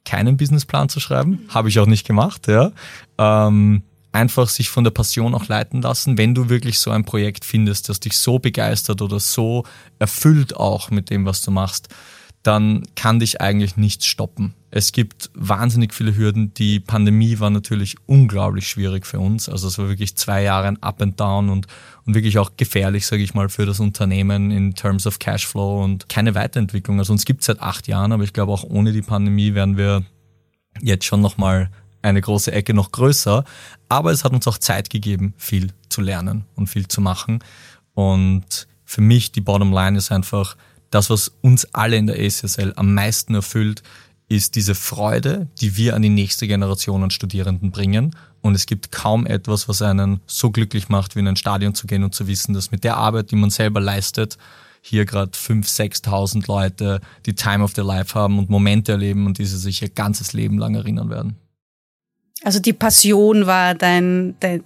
keinen 0.05 0.37
Businessplan 0.37 0.89
zu 0.89 0.99
schreiben. 0.99 1.45
Habe 1.49 1.69
ich 1.69 1.79
auch 1.79 1.85
nicht 1.85 2.05
gemacht, 2.05 2.47
ja. 2.47 2.71
Ähm, 3.17 3.83
einfach 4.11 4.47
sich 4.47 4.69
von 4.69 4.83
der 4.83 4.91
Passion 4.91 5.33
auch 5.33 5.47
leiten 5.47 5.81
lassen, 5.81 6.17
wenn 6.17 6.35
du 6.35 6.49
wirklich 6.49 6.79
so 6.79 6.91
ein 6.91 7.03
Projekt 7.03 7.45
findest, 7.45 7.89
das 7.89 7.99
dich 7.99 8.17
so 8.17 8.39
begeistert 8.39 9.01
oder 9.01 9.19
so 9.19 9.65
erfüllt 9.99 10.55
auch 10.55 10.91
mit 10.91 11.09
dem, 11.09 11.25
was 11.25 11.41
du 11.41 11.51
machst, 11.51 11.89
dann 12.43 12.83
kann 12.95 13.19
dich 13.19 13.41
eigentlich 13.41 13.77
nichts 13.77 14.05
stoppen. 14.05 14.53
Es 14.69 14.91
gibt 14.91 15.31
wahnsinnig 15.33 15.93
viele 15.93 16.15
Hürden. 16.15 16.53
Die 16.55 16.79
Pandemie 16.79 17.39
war 17.39 17.49
natürlich 17.49 17.95
unglaublich 18.05 18.67
schwierig 18.67 19.07
für 19.07 19.19
uns. 19.19 19.47
Also 19.47 19.67
es 19.67 19.77
war 19.77 19.87
wirklich 19.87 20.15
zwei 20.17 20.43
Jahre 20.43 20.67
ein 20.67 20.81
Up 20.83 21.01
and 21.01 21.19
Down 21.19 21.49
und, 21.49 21.67
und 22.05 22.15
wirklich 22.15 22.37
auch 22.37 22.51
gefährlich, 22.57 23.07
sage 23.07 23.23
ich 23.23 23.33
mal, 23.33 23.49
für 23.49 23.65
das 23.65 23.79
Unternehmen 23.79 24.51
in 24.51 24.75
terms 24.75 25.07
of 25.07 25.19
Cashflow 25.19 25.83
und 25.83 26.09
keine 26.09 26.35
Weiterentwicklung. 26.35 26.99
Also 26.99 27.13
uns 27.13 27.25
gibt 27.25 27.41
es 27.41 27.47
seit 27.47 27.61
acht 27.61 27.87
Jahren, 27.87 28.11
aber 28.11 28.23
ich 28.23 28.33
glaube 28.33 28.51
auch 28.51 28.63
ohne 28.63 28.91
die 28.91 29.01
Pandemie 29.01 29.53
werden 29.53 29.77
wir 29.77 30.03
jetzt 30.81 31.05
schon 31.05 31.21
nochmal 31.21 31.69
eine 32.01 32.21
große 32.21 32.51
Ecke 32.51 32.73
noch 32.73 32.91
größer. 32.91 33.45
Aber 33.89 34.11
es 34.11 34.23
hat 34.23 34.33
uns 34.33 34.47
auch 34.47 34.57
Zeit 34.57 34.89
gegeben, 34.89 35.33
viel 35.37 35.71
zu 35.89 36.01
lernen 36.01 36.45
und 36.55 36.67
viel 36.67 36.87
zu 36.87 36.99
machen. 36.99 37.39
Und 37.93 38.67
für 38.83 39.01
mich 39.01 39.31
die 39.31 39.41
Bottom 39.41 39.71
Line 39.71 39.97
ist 39.97 40.11
einfach, 40.11 40.57
das, 40.89 41.09
was 41.09 41.29
uns 41.41 41.65
alle 41.73 41.95
in 41.95 42.05
der 42.05 42.17
ACSL 42.17 42.73
am 42.75 42.93
meisten 42.93 43.33
erfüllt, 43.33 43.81
ist 44.35 44.55
diese 44.55 44.75
Freude, 44.75 45.47
die 45.61 45.77
wir 45.77 45.95
an 45.95 46.01
die 46.01 46.09
nächste 46.09 46.47
Generation 46.47 47.03
an 47.03 47.11
Studierenden 47.11 47.71
bringen. 47.71 48.15
Und 48.41 48.55
es 48.55 48.65
gibt 48.65 48.91
kaum 48.91 49.25
etwas, 49.25 49.69
was 49.69 49.81
einen 49.81 50.21
so 50.25 50.49
glücklich 50.51 50.89
macht, 50.89 51.15
wie 51.15 51.19
in 51.19 51.27
ein 51.27 51.35
Stadion 51.35 51.75
zu 51.75 51.87
gehen 51.87 52.03
und 52.03 52.15
zu 52.15 52.27
wissen, 52.27 52.53
dass 52.53 52.71
mit 52.71 52.83
der 52.83 52.97
Arbeit, 52.97 53.31
die 53.31 53.35
man 53.35 53.49
selber 53.49 53.79
leistet, 53.79 54.37
hier 54.81 55.05
gerade 55.05 55.31
5.000, 55.31 56.03
6.000 56.03 56.47
Leute 56.47 56.99
die 57.25 57.35
Time 57.35 57.63
of 57.63 57.73
their 57.73 57.85
Life 57.85 58.15
haben 58.15 58.37
und 58.39 58.49
Momente 58.49 58.93
erleben 58.93 59.25
und 59.25 59.37
diese 59.37 59.57
sich 59.57 59.81
ihr 59.81 59.89
ganzes 59.89 60.33
Leben 60.33 60.57
lang 60.57 60.75
erinnern 60.75 61.09
werden. 61.09 61.37
Also 62.43 62.59
die 62.59 62.73
Passion 62.73 63.45
war 63.45 63.75
dein, 63.75 64.35
dein, 64.41 64.63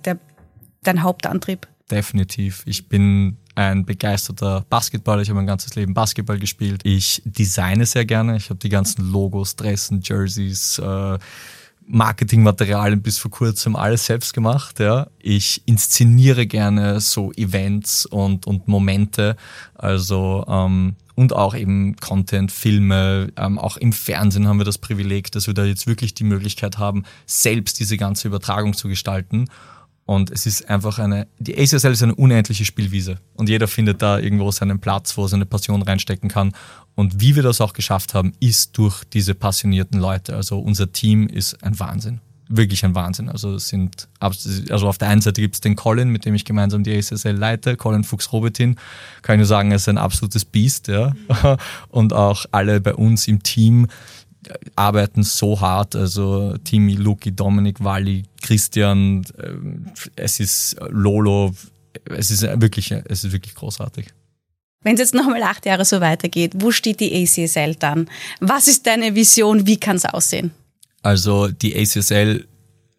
dein 0.82 1.04
Hauptantrieb? 1.04 1.68
Definitiv. 1.92 2.64
Ich 2.66 2.90
bin 2.90 3.38
ein 3.58 3.86
begeisterter 3.86 4.66
Basketballer. 4.70 5.24
Ich 5.24 5.30
habe 5.30 5.38
mein 5.38 5.48
ganzes 5.48 5.74
Leben 5.76 5.96
Basketball 5.96 6.38
gespielt. 6.38 6.82
Ich 6.84 7.24
designe 7.26 7.88
sehr 7.88 8.06
gerne. 8.06 8.38
Ich 8.38 8.52
habe 8.52 8.60
die 8.60 8.70
ganzen 8.70 9.12
Logos, 9.12 9.56
Dressen, 9.56 10.02
Jerseys, 10.04 10.78
äh, 10.78 11.18
Marketingmaterialien 11.88 13.02
bis 13.02 13.18
vor 13.18 13.32
kurzem 13.32 13.76
alles 13.76 14.06
selbst 14.06 14.34
gemacht. 14.34 14.80
Ja. 14.80 15.08
Ich 15.18 15.64
inszeniere 15.66 16.46
gerne 16.46 17.00
so 17.00 17.32
Events 17.32 18.06
und, 18.06 18.46
und 18.46 18.68
Momente. 18.68 19.36
Also 19.74 20.46
ähm, 20.48 20.96
und 21.16 21.34
auch 21.34 21.56
eben 21.56 21.96
Content, 21.96 22.52
Filme, 22.52 23.32
ähm, 23.38 23.58
auch 23.58 23.78
im 23.78 23.92
Fernsehen 23.92 24.48
haben 24.48 24.60
wir 24.60 24.66
das 24.66 24.78
Privileg, 24.78 25.32
dass 25.32 25.48
wir 25.48 25.56
da 25.56 25.66
jetzt 25.66 25.88
wirklich 25.88 26.14
die 26.14 26.26
Möglichkeit 26.26 26.78
haben, 26.78 27.06
selbst 27.26 27.80
diese 27.80 27.98
ganze 27.98 28.28
Übertragung 28.28 28.74
zu 28.76 28.88
gestalten. 28.88 29.48
Und 30.08 30.32
es 30.32 30.46
ist 30.46 30.70
einfach 30.70 31.00
eine, 31.00 31.28
die 31.38 31.60
ACSL 31.60 31.92
ist 31.92 32.02
eine 32.02 32.16
unendliche 32.16 32.64
Spielwiese. 32.64 33.18
Und 33.34 33.50
jeder 33.50 33.68
findet 33.68 34.02
da 34.02 34.18
irgendwo 34.18 34.50
seinen 34.52 34.80
Platz, 34.80 35.18
wo 35.18 35.24
er 35.24 35.28
seine 35.28 35.46
Passion 35.46 35.82
reinstecken 35.82 36.30
kann. 36.30 36.54
Und 36.96 37.20
wie 37.20 37.36
wir 37.36 37.44
das 37.44 37.60
auch 37.60 37.74
geschafft 37.74 38.14
haben, 38.14 38.32
ist 38.40 38.78
durch 38.78 39.04
diese 39.04 39.36
passionierten 39.36 40.00
Leute. 40.00 40.34
Also 40.34 40.60
unser 40.60 40.94
Team 40.94 41.28
ist 41.28 41.62
ein 41.62 41.78
Wahnsinn. 41.78 42.22
Wirklich 42.48 42.86
ein 42.86 42.96
Wahnsinn. 42.96 43.28
Also 43.28 43.56
es 43.56 43.68
sind, 43.68 44.08
also 44.22 44.88
auf 44.88 44.98
der 44.98 45.10
einen 45.10 45.20
Seite 45.20 45.42
gibt 45.42 45.56
es 45.56 45.62
den 45.62 45.76
Colin, 45.76 46.08
mit 46.08 46.24
dem 46.24 46.36
ich 46.36 46.46
gemeinsam 46.46 46.86
die 46.86 46.96
ACSL 46.96 47.36
leite, 47.36 47.76
Colin 47.76 48.06
Fuchs-Robertin. 48.06 48.78
Kann 49.24 49.36
ich 49.36 49.40
nur 49.40 49.46
sagen, 49.46 49.72
er 49.72 49.76
ist 49.76 49.90
ein 49.90 49.98
absolutes 49.98 50.46
Biest, 50.46 50.88
ja. 50.88 51.12
Und 51.90 52.14
auch 52.14 52.46
alle 52.54 52.80
bei 52.80 52.96
uns 52.96 53.28
im 53.28 53.44
Team, 53.44 53.88
arbeiten 54.76 55.24
so 55.24 55.60
hart, 55.60 55.96
also 55.96 56.56
Timi, 56.64 56.96
Luki, 56.96 57.36
Dominik, 57.36 57.84
Wally, 57.84 58.24
Christian, 58.48 59.26
äh, 59.38 59.52
es 60.16 60.40
ist 60.40 60.78
Lolo, 60.90 61.54
es 62.06 62.32
ist 62.32 62.44
wirklich, 62.44 62.92
es 62.92 63.24
ist 63.24 63.32
wirklich 63.34 63.56
großartig. 63.56 64.08
Wenn 64.84 64.94
es 64.94 65.02
jetzt 65.02 65.14
nochmal 65.14 65.44
acht 65.44 65.66
Jahre 65.66 65.84
so 65.84 66.00
weitergeht, 66.00 66.54
wo 66.56 66.72
steht 66.72 67.02
die 67.02 67.24
ACSL 67.24 67.76
dann? 67.76 68.10
Was 68.40 68.68
ist 68.70 68.88
deine 68.88 69.16
Vision? 69.16 69.68
Wie 69.68 69.78
kann 69.78 69.98
es 69.98 70.06
aussehen? 70.06 70.52
Also 71.02 71.50
die 71.50 71.76
ACSL 71.78 72.48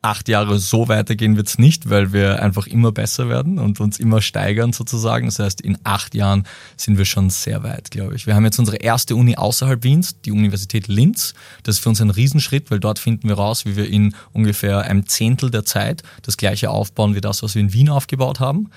acht 0.00 0.28
Jahre 0.28 0.59
so 0.59 0.88
weitergehen 0.88 1.37
wird 1.37 1.49
es 1.49 1.59
nicht, 1.59 1.90
weil 1.90 2.12
wir 2.12 2.40
einfach 2.43 2.67
immer 2.67 2.93
besser 2.93 3.29
werden 3.29 3.59
und 3.59 3.81
uns 3.81 3.99
immer 3.99 4.23
steigern 4.23 4.73
sozusagen. 4.73 5.27
Das 5.27 5.38
heißt, 5.40 5.61
in 5.61 5.77
acht 5.83 6.14
Jahren 6.14 6.44
sind 6.77 6.99
wir 6.99 7.05
schon 7.05 7.31
sehr 7.31 7.64
weit, 7.64 7.90
glaube 7.90 8.14
ich. 8.14 8.27
Wir 8.27 8.37
haben 8.37 8.44
jetzt 8.44 8.59
unsere 8.59 8.77
erste 8.77 9.16
Uni 9.16 9.37
außerhalb 9.37 9.83
Wiens, 9.83 10.20
die 10.20 10.31
Universität 10.31 10.87
Linz. 10.87 11.35
Das 11.64 11.77
ist 11.77 11.83
für 11.83 11.88
uns 11.88 12.01
ein 12.01 12.11
Riesenschritt, 12.11 12.70
weil 12.70 12.79
dort 12.79 12.99
finden 13.01 13.29
wir 13.29 13.35
raus, 13.35 13.64
wie 13.66 13.77
wir 13.77 13.88
in 13.88 14.14
ungefähr 14.33 14.83
einem 14.83 15.07
Zehntel 15.07 15.51
der 15.51 15.64
Zeit 15.64 16.03
das 16.23 16.37
gleiche 16.37 16.70
aufbauen 16.70 17.14
wie 17.14 17.20
das, 17.20 17.42
was 17.42 17.55
wir 17.55 17.62
in 17.62 17.73
Wien 17.73 17.88
aufgebaut 17.88 18.38
haben 18.38 18.70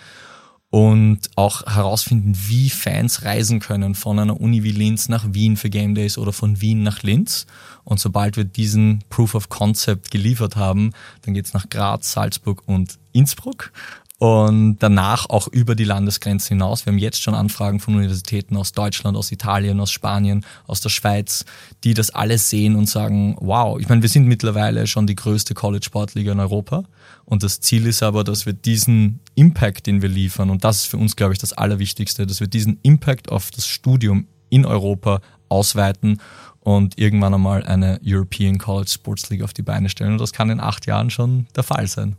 und 0.72 1.20
auch 1.36 1.66
herausfinden, 1.66 2.34
wie 2.48 2.70
Fans 2.70 3.24
reisen 3.24 3.60
können 3.60 3.94
von 3.94 4.18
einer 4.18 4.40
Uni 4.40 4.64
wie 4.64 4.72
Linz 4.72 5.10
nach 5.10 5.26
Wien 5.34 5.58
für 5.58 5.70
Game 5.70 5.96
Days 5.96 6.18
oder 6.18 6.32
von 6.32 6.62
Wien 6.62 6.82
nach 6.82 7.04
Linz. 7.04 7.46
Und 7.84 8.00
sobald 8.00 8.38
wir 8.38 8.46
diesen 8.46 9.04
Proof 9.10 9.36
of 9.36 9.50
Concept 9.50 10.12
geliefert 10.12 10.56
haben, 10.56 10.94
dann 11.24 11.34
geht's 11.34 11.54
nach 11.54 11.68
Graz, 11.70 12.14
Salzburg 12.14 12.64
und 12.68 12.98
Innsbruck 13.12 13.74
und 14.22 14.78
danach 14.78 15.28
auch 15.32 15.48
über 15.48 15.74
die 15.74 15.84
Landesgrenze 15.84 16.50
hinaus. 16.50 16.86
Wir 16.86 16.94
haben 16.94 17.00
jetzt 17.00 17.24
schon 17.24 17.34
Anfragen 17.34 17.80
von 17.80 17.96
Universitäten 17.96 18.56
aus 18.56 18.72
Deutschland, 18.72 19.18
aus 19.18 19.32
Italien, 19.32 19.80
aus 19.80 19.92
Spanien, 19.92 20.46
aus 20.68 20.80
der 20.80 20.90
Schweiz, 20.90 21.44
die 21.84 21.96
das 21.96 22.12
alles 22.12 22.48
sehen 22.48 22.76
und 22.76 22.88
sagen, 22.88 23.36
wow, 23.40 23.80
ich 23.80 23.90
meine, 23.90 24.04
wir 24.04 24.10
sind 24.10 24.28
mittlerweile 24.28 24.86
schon 24.86 25.08
die 25.08 25.16
größte 25.16 25.56
College-Sportliga 25.56 26.34
in 26.34 26.40
Europa 26.40 26.84
und 27.26 27.42
das 27.42 27.62
Ziel 27.62 27.88
ist 27.88 28.04
aber, 28.04 28.24
dass 28.24 28.46
wir 28.46 28.54
diesen 28.54 29.22
Impact, 29.34 29.88
den 29.88 30.04
wir 30.04 30.10
liefern, 30.10 30.52
und 30.52 30.64
das 30.64 30.84
ist 30.84 30.86
für 30.86 30.98
uns, 30.98 31.16
glaube 31.16 31.34
ich, 31.34 31.40
das 31.40 31.54
Allerwichtigste, 31.54 32.28
dass 32.28 32.40
wir 32.42 32.48
diesen 32.48 32.78
Impact 32.84 33.32
auf 33.32 33.50
das 33.50 33.66
Studium 33.66 34.28
in 34.52 34.68
Europa 34.68 35.22
ausweiten 35.50 36.22
und 36.60 37.00
irgendwann 37.00 37.34
einmal 37.34 37.64
eine 37.64 38.00
European 38.06 38.60
College 38.60 38.92
Sports 38.92 39.32
League 39.32 39.42
auf 39.42 39.54
die 39.54 39.64
Beine 39.64 39.90
stellen. 39.90 40.12
Und 40.12 40.22
das 40.22 40.32
kann 40.32 40.52
in 40.52 40.60
acht 40.60 40.86
Jahren 40.86 41.10
schon 41.10 41.48
der 41.56 41.64
Fall 41.64 41.88
sein. 41.88 42.18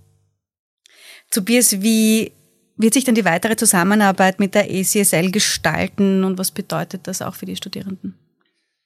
Tobias, 1.32 1.82
wie 1.82 2.32
wird 2.76 2.94
sich 2.94 3.04
dann 3.04 3.14
die 3.14 3.24
weitere 3.24 3.56
Zusammenarbeit 3.56 4.38
mit 4.38 4.54
der 4.54 4.64
ACSL 4.64 5.30
gestalten 5.30 6.24
und 6.24 6.38
was 6.38 6.50
bedeutet 6.50 7.06
das 7.06 7.22
auch 7.22 7.34
für 7.34 7.46
die 7.46 7.56
Studierenden? 7.56 8.14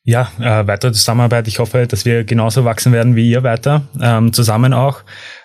Ja, 0.09 0.31
äh, 0.39 0.65
weitere 0.69 0.93
Zusammenarbeit. 0.93 1.49
Ich 1.49 1.59
hoffe, 1.59 1.89
dass 1.89 2.05
wir 2.05 2.23
genauso 2.23 2.65
wachsen 2.65 2.93
werden 2.93 3.17
wie 3.17 3.29
ihr 3.29 3.43
weiter, 3.43 3.83
ähm, 4.01 4.33
zusammen 4.33 4.73
auch. 4.73 5.01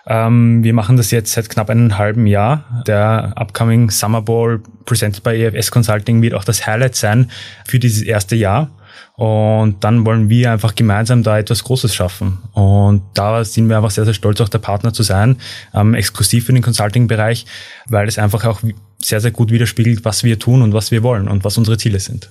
Ähm, 0.05 0.63
wir 0.63 0.75
machen 0.75 0.97
das 0.97 1.09
jetzt 1.09 1.31
seit 1.31 1.49
knapp 1.49 1.71
einem 1.71 1.97
halben 1.97 2.27
Jahr. 2.27 2.83
Der 2.85 3.33
upcoming 3.37 3.89
Summer 3.89 4.21
Bowl 4.21 4.61
presented 4.85 5.23
by 5.23 5.31
EFS 5.31 5.71
Consulting 5.71 6.21
wird 6.21 6.35
auch 6.35 6.43
das 6.43 6.67
Highlight 6.67 6.95
sein 6.95 7.31
für 7.65 7.79
dieses 7.79 8.03
erste 8.03 8.35
Jahr. 8.35 8.69
Und 9.15 9.83
dann 9.83 10.05
wollen 10.05 10.29
wir 10.29 10.51
einfach 10.51 10.73
gemeinsam 10.73 11.21
da 11.21 11.37
etwas 11.37 11.63
Großes 11.63 11.93
schaffen. 11.93 12.39
Und 12.53 13.03
da 13.13 13.43
sind 13.43 13.69
wir 13.69 13.77
einfach 13.77 13.91
sehr, 13.91 14.05
sehr 14.05 14.13
stolz, 14.13 14.41
auch 14.41 14.49
der 14.49 14.59
Partner 14.59 14.93
zu 14.93 15.03
sein, 15.03 15.37
ähm, 15.73 15.93
exklusiv 15.93 16.45
für 16.45 16.53
den 16.53 16.63
Consulting-Bereich, 16.63 17.45
weil 17.87 18.07
es 18.07 18.17
einfach 18.17 18.45
auch 18.45 18.61
sehr, 18.99 19.19
sehr 19.19 19.31
gut 19.31 19.51
widerspiegelt, 19.51 20.05
was 20.05 20.23
wir 20.23 20.39
tun 20.39 20.61
und 20.61 20.73
was 20.73 20.91
wir 20.91 21.03
wollen 21.03 21.27
und 21.27 21.43
was 21.43 21.57
unsere 21.57 21.77
Ziele 21.77 21.99
sind. 21.99 22.29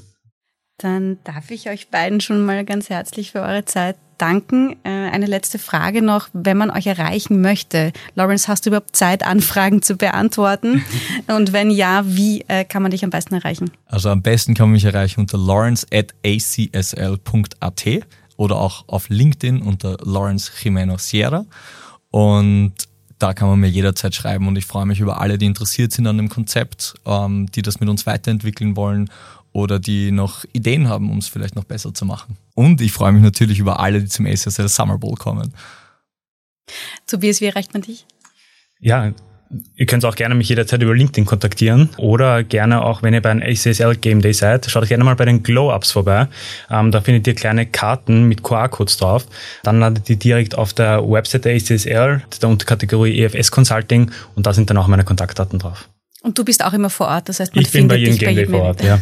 Dann 0.80 1.18
darf 1.24 1.50
ich 1.50 1.68
euch 1.68 1.88
beiden 1.88 2.22
schon 2.22 2.42
mal 2.44 2.64
ganz 2.64 2.88
herzlich 2.88 3.32
für 3.32 3.42
eure 3.42 3.66
Zeit 3.66 3.96
danken. 4.16 4.76
Äh, 4.82 4.88
eine 4.88 5.26
letzte 5.26 5.58
Frage 5.58 6.00
noch, 6.00 6.30
wenn 6.32 6.56
man 6.56 6.70
euch 6.70 6.86
erreichen 6.86 7.42
möchte. 7.42 7.92
Lawrence, 8.14 8.48
hast 8.48 8.64
du 8.64 8.70
überhaupt 8.70 8.96
Zeit, 8.96 9.22
Anfragen 9.22 9.82
zu 9.82 9.96
beantworten? 9.96 10.82
Und 11.26 11.52
wenn 11.52 11.70
ja, 11.70 12.04
wie 12.06 12.46
äh, 12.48 12.64
kann 12.64 12.80
man 12.82 12.92
dich 12.92 13.04
am 13.04 13.10
besten 13.10 13.34
erreichen? 13.34 13.70
Also 13.86 14.08
am 14.08 14.22
besten 14.22 14.54
kann 14.54 14.68
man 14.68 14.72
mich 14.72 14.84
erreichen 14.84 15.20
unter 15.20 15.36
lawrence.acsl.at 15.36 17.84
oder 18.36 18.56
auch 18.56 18.84
auf 18.88 19.10
LinkedIn 19.10 19.60
unter 19.60 19.98
Lawrence 20.02 20.50
Jimeno 20.62 20.96
Sierra. 20.96 21.44
Und 22.10 22.72
da 23.18 23.34
kann 23.34 23.48
man 23.48 23.60
mir 23.60 23.68
jederzeit 23.68 24.14
schreiben 24.14 24.48
und 24.48 24.56
ich 24.56 24.64
freue 24.64 24.86
mich 24.86 25.00
über 25.00 25.20
alle, 25.20 25.36
die 25.36 25.44
interessiert 25.44 25.92
sind 25.92 26.06
an 26.06 26.16
dem 26.16 26.30
Konzept, 26.30 26.94
ähm, 27.04 27.50
die 27.52 27.60
das 27.60 27.78
mit 27.78 27.90
uns 27.90 28.06
weiterentwickeln 28.06 28.76
wollen 28.76 29.10
oder 29.52 29.78
die 29.78 30.10
noch 30.10 30.44
Ideen 30.52 30.88
haben, 30.88 31.10
um 31.10 31.18
es 31.18 31.28
vielleicht 31.28 31.56
noch 31.56 31.64
besser 31.64 31.92
zu 31.94 32.04
machen. 32.04 32.36
Und 32.54 32.80
ich 32.80 32.92
freue 32.92 33.12
mich 33.12 33.22
natürlich 33.22 33.58
über 33.58 33.80
alle, 33.80 34.00
die 34.00 34.08
zum 34.08 34.26
ACSL 34.26 34.68
Summer 34.68 34.98
Bowl 34.98 35.14
kommen. 35.16 35.54
Tobias, 37.06 37.40
wie 37.40 37.46
erreicht 37.46 37.72
man 37.72 37.82
dich? 37.82 38.06
Ja, 38.78 39.12
Ihr 39.74 39.86
könnt 39.86 40.04
auch 40.04 40.14
gerne 40.14 40.36
mich 40.36 40.48
jederzeit 40.48 40.80
über 40.80 40.94
LinkedIn 40.94 41.26
kontaktieren 41.26 41.88
oder 41.96 42.44
gerne 42.44 42.84
auch, 42.84 43.02
wenn 43.02 43.14
ihr 43.14 43.20
bei 43.20 43.30
einem 43.30 43.42
ACSL 43.42 43.96
Game 43.96 44.22
Day 44.22 44.32
seid, 44.32 44.70
schaut 44.70 44.86
gerne 44.86 45.02
mal 45.02 45.16
bei 45.16 45.24
den 45.24 45.42
Glow-Ups 45.42 45.90
vorbei. 45.90 46.28
Ähm, 46.70 46.92
da 46.92 47.00
findet 47.00 47.26
ihr 47.26 47.34
kleine 47.34 47.66
Karten 47.66 48.28
mit 48.28 48.44
QR-Codes 48.44 48.98
drauf. 48.98 49.26
Dann 49.64 49.80
landet 49.80 50.08
ihr 50.08 50.14
direkt 50.14 50.54
auf 50.54 50.72
der 50.72 51.02
Website 51.02 51.46
der 51.46 51.56
ACSL, 51.56 52.22
der 52.40 52.48
Unterkategorie 52.48 53.22
EFS 53.22 53.50
Consulting 53.50 54.12
und 54.36 54.46
da 54.46 54.52
sind 54.52 54.70
dann 54.70 54.76
auch 54.76 54.86
meine 54.86 55.02
Kontaktdaten 55.02 55.58
drauf. 55.58 55.88
Und 56.22 56.38
du 56.38 56.44
bist 56.44 56.64
auch 56.64 56.72
immer 56.72 56.90
vor 56.90 57.08
Ort, 57.08 57.28
das 57.28 57.40
heißt, 57.40 57.56
man 57.56 57.64
ich 57.64 57.72
bin 57.72 57.88
bei 57.88 57.96
jedem 57.96 58.18
Game 58.18 58.36
Day 58.36 58.46
vor 58.46 58.60
Ort, 58.60 58.84
ja. 58.84 59.00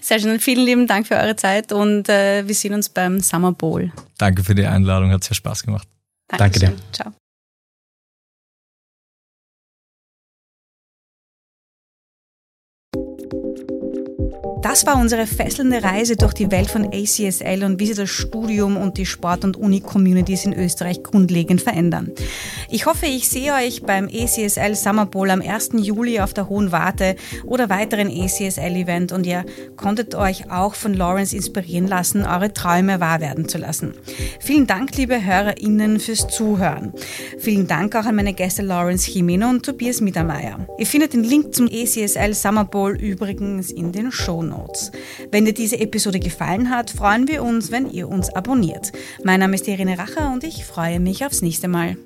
Sehr 0.00 0.18
schön. 0.20 0.40
Vielen 0.40 0.64
lieben 0.64 0.86
Dank 0.86 1.06
für 1.06 1.16
eure 1.16 1.36
Zeit 1.36 1.72
und 1.72 2.08
äh, 2.08 2.46
wir 2.46 2.54
sehen 2.54 2.74
uns 2.74 2.88
beim 2.88 3.20
Summer 3.20 3.52
Bowl. 3.52 3.92
Danke 4.18 4.42
für 4.44 4.54
die 4.54 4.66
Einladung, 4.66 5.10
hat 5.10 5.24
sehr 5.24 5.34
Spaß 5.34 5.64
gemacht. 5.64 5.88
Dankeschön. 6.28 6.68
Danke 6.70 6.80
dir. 6.80 6.92
Ciao. 6.92 7.12
Das 14.62 14.86
war 14.86 15.00
unsere 15.00 15.26
fesselnde 15.26 15.82
Reise 15.82 16.16
durch 16.16 16.34
die 16.34 16.52
Welt 16.52 16.70
von 16.70 16.84
ACSL 16.84 17.64
und 17.64 17.80
wie 17.80 17.86
sie 17.86 17.94
das 17.94 18.10
Studium 18.10 18.76
und 18.76 18.96
die 18.96 19.06
Sport- 19.06 19.44
und 19.44 19.56
Uni-Communities 19.56 20.44
in 20.44 20.52
Österreich 20.52 21.02
grundlegend 21.02 21.60
verändern. 21.60 22.12
Ich 22.70 22.86
hoffe, 22.86 23.06
ich 23.06 23.28
sehe 23.28 23.54
euch 23.54 23.82
beim 23.82 24.06
ACSL 24.06 24.76
Summer 24.76 25.06
Bowl 25.06 25.30
am 25.30 25.42
1. 25.42 25.70
Juli 25.74 26.20
auf 26.20 26.32
der 26.32 26.48
Hohen 26.48 26.70
Warte 26.70 27.16
oder 27.44 27.70
weiteren 27.70 28.06
ACSL-Event 28.06 29.10
und 29.10 29.26
ihr 29.26 29.44
konntet 29.76 30.14
euch 30.14 30.48
auch 30.50 30.74
von 30.74 30.94
Lawrence 30.94 31.34
inspirieren 31.34 31.88
lassen, 31.88 32.24
eure 32.24 32.52
Träume 32.52 33.00
wahr 33.00 33.20
werden 33.20 33.48
zu 33.48 33.58
lassen. 33.58 33.94
Vielen 34.38 34.68
Dank, 34.68 34.96
liebe 34.96 35.24
HörerInnen, 35.24 35.98
fürs 35.98 36.28
Zuhören. 36.28 36.92
Vielen 37.40 37.66
Dank 37.66 37.96
auch 37.96 38.04
an 38.04 38.14
meine 38.14 38.32
Gäste 38.32 38.62
Lawrence 38.62 39.10
Jimeno 39.10 39.48
und 39.48 39.64
Tobias 39.64 40.00
Mittermeier. 40.00 40.68
Ihr 40.78 40.86
findet 40.86 41.14
den 41.14 41.24
Link 41.24 41.52
zum 41.52 41.66
ACSL 41.66 42.32
Summer 42.32 42.64
Bowl 42.64 42.96
übrigens 42.96 43.72
in 43.72 43.90
den 43.90 44.12
Show 44.12 44.51
Notes. 44.52 44.92
Wenn 45.30 45.44
dir 45.44 45.54
diese 45.54 45.80
Episode 45.80 46.20
gefallen 46.20 46.70
hat, 46.70 46.90
freuen 46.90 47.26
wir 47.26 47.42
uns, 47.42 47.70
wenn 47.70 47.90
ihr 47.90 48.08
uns 48.08 48.30
abonniert. 48.30 48.92
Mein 49.24 49.40
Name 49.40 49.54
ist 49.54 49.66
Irene 49.66 49.98
Racher 49.98 50.32
und 50.32 50.44
ich 50.44 50.64
freue 50.64 51.00
mich 51.00 51.24
aufs 51.24 51.42
nächste 51.42 51.68
Mal. 51.68 51.96